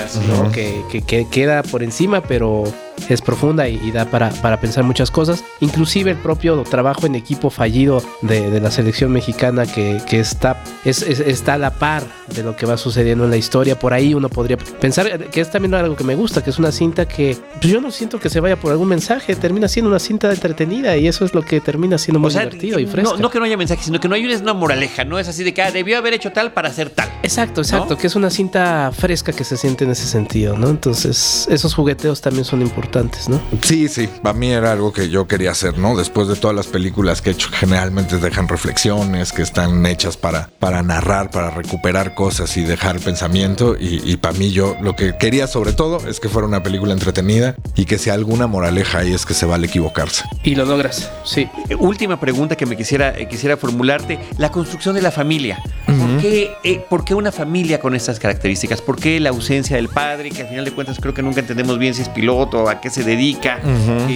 que, 0.52 0.84
que 1.06 1.28
queda 1.30 1.64
por 1.64 1.84
encima, 1.84 2.22
pero 2.22 2.64
es 3.10 3.22
profunda 3.22 3.68
y, 3.68 3.92
da 3.92 4.06
para, 4.06 4.25
para, 4.42 4.60
pensar 4.60 4.84
muchas 4.84 5.12
cosas. 5.12 5.44
Inclusive 5.60 6.12
el 6.12 6.18
propio 6.18 6.64
trabajo 6.64 7.06
en 7.06 7.16
equipo 7.16 7.50
fallido 7.50 8.02
de, 8.22 8.60
la 8.60 8.72
selección 8.72 9.12
mexicana 9.12 9.66
que, 9.66 10.02
que 10.08 10.20
está, 10.20 10.64
es, 10.84 11.02
está 11.02 11.54
a 11.54 11.58
la 11.58 11.72
par 11.72 12.04
de 12.28 12.44
lo 12.44 12.56
que 12.56 12.66
va 12.66 12.78
sucediendo 12.78 13.26
en 13.26 13.32
la 13.32 13.38
historia. 13.38 13.78
Por 13.78 13.94
ahí 13.94 14.14
uno 14.14 14.30
podría 14.30 14.58
pensar 14.58 15.30
que 15.30 15.42
es 15.42 15.52
también 15.52 15.74
algo 15.74 15.96
que 15.96 16.04
me 16.04 16.16
gusta, 16.16 16.44
que 16.44 16.50
es 16.50 16.60
una 16.60 16.72
cinta 16.72 17.08
que 17.08 17.38
pues 17.60 17.72
yo 17.72 17.82
no 17.82 17.92
siento 17.92 18.20
que 18.20 18.30
se 18.30 18.40
vaya 18.40 18.56
por 18.56 18.72
algún 18.72 18.88
mensaje, 18.88 19.36
termina 19.36 19.68
siendo 19.68 19.90
una 19.90 20.00
cinta 20.00 20.32
entretenida 20.32 20.98
y 20.98 21.08
eso 21.08 21.26
es 21.26 21.34
lo 21.34 21.42
que 21.42 21.62
termina 21.62 21.98
siendo 21.98 22.20
muy 22.20 22.32
divertido 22.32 22.80
y 22.80 22.86
fresco. 22.86 23.16
No, 23.16 23.22
no, 23.22 23.30
que 23.30 23.40
no 23.40 23.46
haya 23.46 23.58
mensaje, 23.58 23.84
sino 23.84 24.00
que 24.00 24.08
no 24.08 24.16
hay 24.16 24.26
una 24.26 24.54
moraleja, 24.54 25.04
no 25.04 25.20
es 25.20 25.28
así 25.28 25.44
de 25.44 25.54
que 25.54 25.62
ah, 25.62 25.72
debió 25.72 25.98
haber 25.98 26.14
hecho 26.14 26.32
tal 26.32 26.54
para 26.54 26.70
hacer 26.70 26.90
tal. 26.90 27.10
Exacto, 27.24 27.62
exacto, 27.62 27.98
que 27.98 28.08
es 28.08 28.16
una 28.16 28.30
cinta 28.30 28.92
fresca 28.92 29.32
que 29.34 29.44
se 29.44 29.58
siente 29.58 29.84
en 29.84 29.92
ese 29.92 30.08
sentido, 30.08 30.58
¿no? 30.58 30.70
Entonces, 30.70 31.48
esos 31.50 31.74
jugueteos 31.74 32.22
también 32.22 32.46
son 32.46 32.62
importantes 32.62 32.86
¿no? 33.28 33.42
Sí, 33.62 33.88
sí, 33.88 34.10
para 34.22 34.38
mí 34.38 34.52
era 34.52 34.72
algo 34.72 34.92
que 34.92 35.10
yo 35.10 35.28
quería 35.28 35.52
hacer, 35.52 35.78
¿no? 35.78 35.96
Después 35.96 36.28
de 36.28 36.36
todas 36.36 36.56
las 36.56 36.68
películas 36.68 37.22
que 37.22 37.30
he 37.30 37.34
hecho, 37.34 37.50
generalmente 37.52 38.18
dejan 38.18 38.48
reflexiones, 38.48 39.32
que 39.32 39.42
están 39.42 39.86
hechas 39.86 40.18
para, 40.18 40.50
para 40.60 40.82
narrar, 40.84 41.32
para 41.32 41.50
recuperar 41.50 42.16
cosas 42.16 42.56
y 42.58 42.64
dejar 42.64 43.00
pensamiento. 43.00 43.76
Y, 43.80 44.16
para 44.18 44.38
mí 44.38 44.52
yo 44.52 44.76
lo 44.82 44.96
que 44.96 45.18
quería 45.18 45.48
sobre 45.48 45.74
todo 45.74 46.08
es 46.08 46.20
que 46.20 46.30
fuera 46.30 46.48
una 46.48 46.64
película 46.64 46.94
entretenida 46.94 47.56
y 47.76 47.86
que 47.86 47.98
sea 47.98 48.14
alguna 48.14 48.48
moraleja 48.48 49.04
y 49.04 49.14
es 49.14 49.26
que 49.26 49.34
se 49.34 49.46
vale 49.46 49.68
equivocarse. 49.68 50.24
Y 50.44 50.56
lo 50.56 50.66
logras, 50.66 51.12
sí. 51.24 51.50
Última 51.80 52.20
pregunta 52.20 52.56
que 52.56 52.66
me 52.66 52.78
quisiera, 52.78 53.18
eh, 53.18 53.28
quisiera 53.28 53.58
formularte, 53.58 54.20
la 54.38 54.52
construcción 54.52 54.96
de 54.96 55.02
la 55.02 55.12
familia. 55.12 55.62
¿Por, 55.86 56.22
qué, 56.22 56.52
eh, 56.64 56.84
¿Por 56.90 57.06
qué 57.06 57.14
una 57.14 57.32
familia 57.32 57.80
con 57.80 57.96
estas 57.96 58.20
características? 58.20 58.82
¿Por 58.82 59.00
qué 59.00 59.20
la 59.20 59.30
ausencia 59.30 59.76
del 59.76 59.90
padre, 59.90 60.32
que 60.32 60.42
al 60.42 60.48
final 60.48 60.66
de 60.66 60.72
cuentas 60.72 60.98
creo 61.00 61.14
que 61.14 61.22
nunca 61.22 61.42
entendemos 61.42 61.78
bien 61.78 61.94
si 61.94 62.02
es 62.02 62.10
piloto 62.10 62.64
o 62.64 62.70
a 62.70 62.82
qué 62.82 62.90
se 62.90 63.04
dedica, 63.04 63.60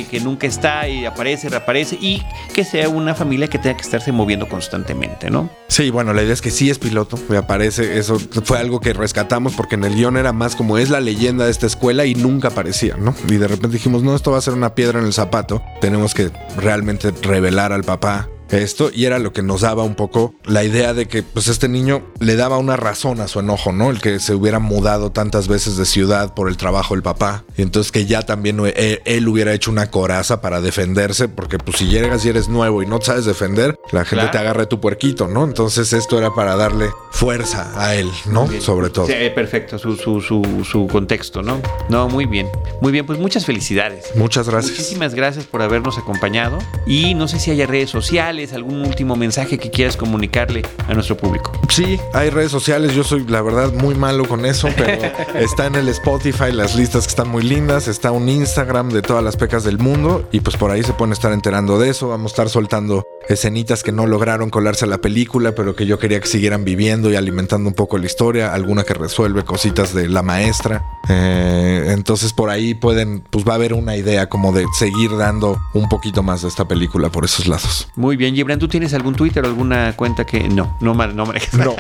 que, 0.09 0.19
nunca 0.19 0.47
está 0.47 0.87
y 0.87 1.05
aparece, 1.05 1.49
reaparece, 1.49 1.97
y 1.99 2.23
que 2.53 2.63
sea 2.63 2.89
una 2.89 3.15
familia 3.15 3.47
que 3.47 3.57
tenga 3.57 3.77
que 3.77 3.83
estarse 3.83 4.11
moviendo 4.11 4.47
constantemente, 4.47 5.29
¿no? 5.29 5.49
Sí, 5.67 5.89
bueno, 5.89 6.13
la 6.13 6.23
idea 6.23 6.33
es 6.33 6.41
que 6.41 6.51
sí 6.51 6.69
es 6.69 6.79
piloto, 6.79 7.17
me 7.29 7.37
aparece, 7.37 7.97
eso 7.97 8.17
fue 8.43 8.59
algo 8.59 8.79
que 8.79 8.93
rescatamos 8.93 9.53
porque 9.53 9.75
en 9.75 9.83
el 9.83 9.95
guion 9.95 10.17
era 10.17 10.33
más 10.33 10.55
como 10.55 10.77
es 10.77 10.89
la 10.89 10.99
leyenda 10.99 11.45
de 11.45 11.51
esta 11.51 11.67
escuela 11.67 12.05
y 12.05 12.15
nunca 12.15 12.49
aparecía, 12.49 12.95
¿no? 12.97 13.15
Y 13.27 13.35
de 13.35 13.47
repente 13.47 13.77
dijimos, 13.77 14.03
no, 14.03 14.15
esto 14.15 14.31
va 14.31 14.37
a 14.39 14.41
ser 14.41 14.53
una 14.53 14.75
piedra 14.75 14.99
en 14.99 15.05
el 15.05 15.13
zapato, 15.13 15.61
tenemos 15.81 16.13
que 16.13 16.31
realmente 16.57 17.11
revelar 17.21 17.71
al 17.71 17.83
papá 17.83 18.29
esto 18.51 18.91
y 18.93 19.05
era 19.05 19.19
lo 19.19 19.33
que 19.33 19.41
nos 19.41 19.61
daba 19.61 19.83
un 19.83 19.95
poco 19.95 20.33
la 20.45 20.63
idea 20.63 20.93
de 20.93 21.07
que 21.07 21.23
pues 21.23 21.47
este 21.47 21.67
niño 21.67 22.03
le 22.19 22.35
daba 22.35 22.57
una 22.57 22.77
razón 22.77 23.21
a 23.21 23.27
su 23.27 23.39
enojo, 23.39 23.71
¿no? 23.71 23.89
El 23.89 24.01
que 24.01 24.19
se 24.19 24.33
hubiera 24.33 24.59
mudado 24.59 25.11
tantas 25.11 25.47
veces 25.47 25.77
de 25.77 25.85
ciudad 25.85 26.33
por 26.33 26.49
el 26.49 26.57
trabajo 26.57 26.93
del 26.95 27.03
papá 27.03 27.43
y 27.57 27.61
entonces 27.61 27.91
que 27.91 28.05
ya 28.05 28.21
también 28.23 28.59
él, 28.59 29.01
él 29.05 29.27
hubiera 29.27 29.53
hecho 29.53 29.71
una 29.71 29.91
coraza 29.91 30.41
para 30.41 30.61
defenderse 30.61 31.27
porque 31.27 31.57
pues 31.57 31.77
si 31.77 31.87
llegas 31.87 32.25
y 32.25 32.29
eres 32.29 32.49
nuevo 32.49 32.83
y 32.83 32.85
no 32.85 33.01
sabes 33.01 33.25
defender, 33.25 33.75
la 33.91 34.05
gente 34.05 34.27
te 34.27 34.37
agarra 34.37 34.65
tu 34.67 34.79
puerquito, 34.79 35.27
¿no? 35.27 35.43
Entonces 35.43 35.93
esto 35.93 36.17
era 36.17 36.33
para 36.33 36.55
darle 36.55 36.89
fuerza 37.11 37.71
a 37.75 37.95
él, 37.95 38.09
¿no? 38.25 38.47
Sobre 38.59 38.89
todo. 38.89 39.07
Sí, 39.07 39.13
perfecto, 39.33 39.77
su, 39.77 39.95
su, 39.95 40.21
su, 40.21 40.65
su 40.69 40.87
contexto, 40.87 41.41
¿no? 41.41 41.61
No, 41.89 42.07
muy 42.07 42.25
bien. 42.25 42.47
Muy 42.81 42.91
bien, 42.91 43.05
pues 43.05 43.19
muchas 43.19 43.45
felicidades. 43.45 44.05
Muchas 44.15 44.49
gracias. 44.49 44.71
Muchísimas 44.71 45.15
gracias 45.15 45.45
por 45.45 45.61
habernos 45.61 45.97
acompañado 45.97 46.59
y 46.85 47.13
no 47.13 47.27
sé 47.27 47.39
si 47.39 47.51
haya 47.51 47.65
redes 47.65 47.89
sociales, 47.89 48.38
algún 48.53 48.85
último 48.85 49.15
mensaje 49.15 49.57
que 49.57 49.69
quieras 49.69 49.97
comunicarle 49.97 50.63
a 50.87 50.93
nuestro 50.93 51.17
público. 51.17 51.51
Sí, 51.69 51.99
hay 52.13 52.29
redes 52.29 52.51
sociales, 52.51 52.95
yo 52.95 53.03
soy 53.03 53.25
la 53.27 53.41
verdad 53.41 53.73
muy 53.73 53.95
malo 53.95 54.25
con 54.25 54.45
eso, 54.45 54.69
pero 54.75 55.11
está 55.35 55.67
en 55.67 55.75
el 55.75 55.89
Spotify 55.89 56.51
las 56.51 56.75
listas 56.75 57.05
que 57.05 57.09
están 57.09 57.29
muy 57.29 57.43
lindas, 57.43 57.87
está 57.87 58.11
un 58.11 58.29
Instagram 58.29 58.89
de 58.89 59.01
todas 59.01 59.23
las 59.23 59.35
pecas 59.35 59.63
del 59.63 59.77
mundo 59.77 60.27
y 60.31 60.39
pues 60.39 60.55
por 60.57 60.71
ahí 60.71 60.83
se 60.83 60.93
pueden 60.93 61.13
estar 61.13 61.31
enterando 61.31 61.77
de 61.77 61.89
eso, 61.89 62.07
vamos 62.07 62.31
a 62.31 62.33
estar 62.33 62.49
soltando 62.49 63.05
escenitas 63.27 63.83
que 63.83 63.91
no 63.91 64.07
lograron 64.07 64.49
colarse 64.49 64.85
a 64.85 64.87
la 64.87 64.99
película, 64.99 65.53
pero 65.53 65.75
que 65.75 65.85
yo 65.85 65.99
quería 65.99 66.19
que 66.19 66.27
siguieran 66.27 66.65
viviendo 66.65 67.11
y 67.11 67.15
alimentando 67.15 67.69
un 67.69 67.75
poco 67.75 67.97
la 67.97 68.05
historia, 68.05 68.53
alguna 68.53 68.83
que 68.83 68.93
resuelve 68.93 69.43
cositas 69.43 69.93
de 69.93 70.09
la 70.09 70.23
maestra. 70.23 70.83
Eh, 71.07 71.89
entonces 71.89 72.33
por 72.33 72.49
ahí 72.49 72.73
pueden, 72.73 73.21
pues 73.29 73.47
va 73.47 73.53
a 73.53 73.55
haber 73.55 73.73
una 73.73 73.95
idea 73.95 74.27
como 74.29 74.51
de 74.51 74.65
seguir 74.77 75.15
dando 75.15 75.59
un 75.73 75.87
poquito 75.89 76.23
más 76.23 76.41
de 76.41 76.47
esta 76.47 76.67
película 76.67 77.09
por 77.09 77.25
esos 77.25 77.47
lados. 77.47 77.87
Muy 77.95 78.15
bien, 78.15 78.28
Gibran, 78.35 78.59
¿tú 78.59 78.67
tienes 78.67 78.93
algún 78.93 79.15
Twitter 79.15 79.43
o 79.43 79.47
alguna 79.47 79.95
cuenta 79.95 80.25
que 80.25 80.47
no, 80.49 80.77
no, 80.81 80.93
no, 80.93 81.07
no 81.13 81.25
No. 81.25 81.75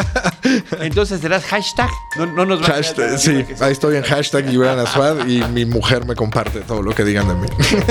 Entonces 0.80 1.20
serás 1.20 1.44
hashtag. 1.44 1.90
No, 2.16 2.26
no 2.26 2.46
nos 2.46 2.62
va 2.62 2.66
hashtag, 2.66 3.14
a 3.14 3.18
Sí, 3.18 3.44
ahí 3.60 3.72
estoy 3.72 3.96
en 3.96 4.02
hashtag 4.02 4.48
Gibran 4.48 4.78
Aswad 4.78 5.26
y 5.26 5.42
mi 5.52 5.64
mujer 5.64 6.06
me 6.06 6.14
comparte 6.14 6.60
todo 6.60 6.82
lo 6.82 6.94
que 6.94 7.04
digan 7.04 7.28
de 7.28 7.34
mí. 7.34 7.48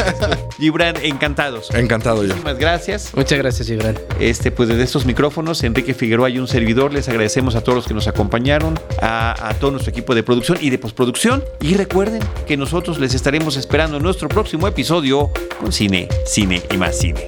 Gibran, 0.58 0.95
encantados. 1.01 1.73
Encantado 1.73 2.23
yo. 2.23 2.29
Muchísimas 2.29 2.58
gracias. 2.58 3.12
Muchas 3.15 3.38
gracias, 3.38 3.67
Gibran. 3.67 3.97
Este, 4.19 4.51
pues 4.51 4.69
desde 4.69 4.84
estos 4.84 5.05
micrófonos, 5.05 5.63
Enrique 5.63 5.93
Figueroa 5.93 6.29
y 6.29 6.39
un 6.39 6.47
servidor, 6.47 6.93
les 6.93 7.10
agradecemos 7.10 7.55
a 7.55 7.62
todos 7.62 7.75
los 7.75 7.88
que 7.88 7.93
nos 7.93 8.08
acompañaron, 8.08 8.79
a, 9.01 9.49
a 9.49 9.53
todo 9.55 9.71
nuestro 9.71 9.91
equipo 9.91 10.15
de 10.15 10.23
producción 10.23 10.58
y 10.62 10.69
de 10.69 10.77
postproducción. 10.77 11.43
Y 11.62 11.73
recuerden 11.75 12.21
que 12.47 12.58
nosotros 12.58 12.99
les 12.99 13.13
estaremos 13.13 13.58
esperando 13.58 13.97
en 13.97 14.03
nuestro 14.03 14.29
próximo 14.29 14.67
episodio 14.67 15.31
con 15.60 15.71
cine, 15.71 16.08
cine 16.25 16.62
y 16.71 16.77
más 16.77 16.97
cine. 16.97 17.27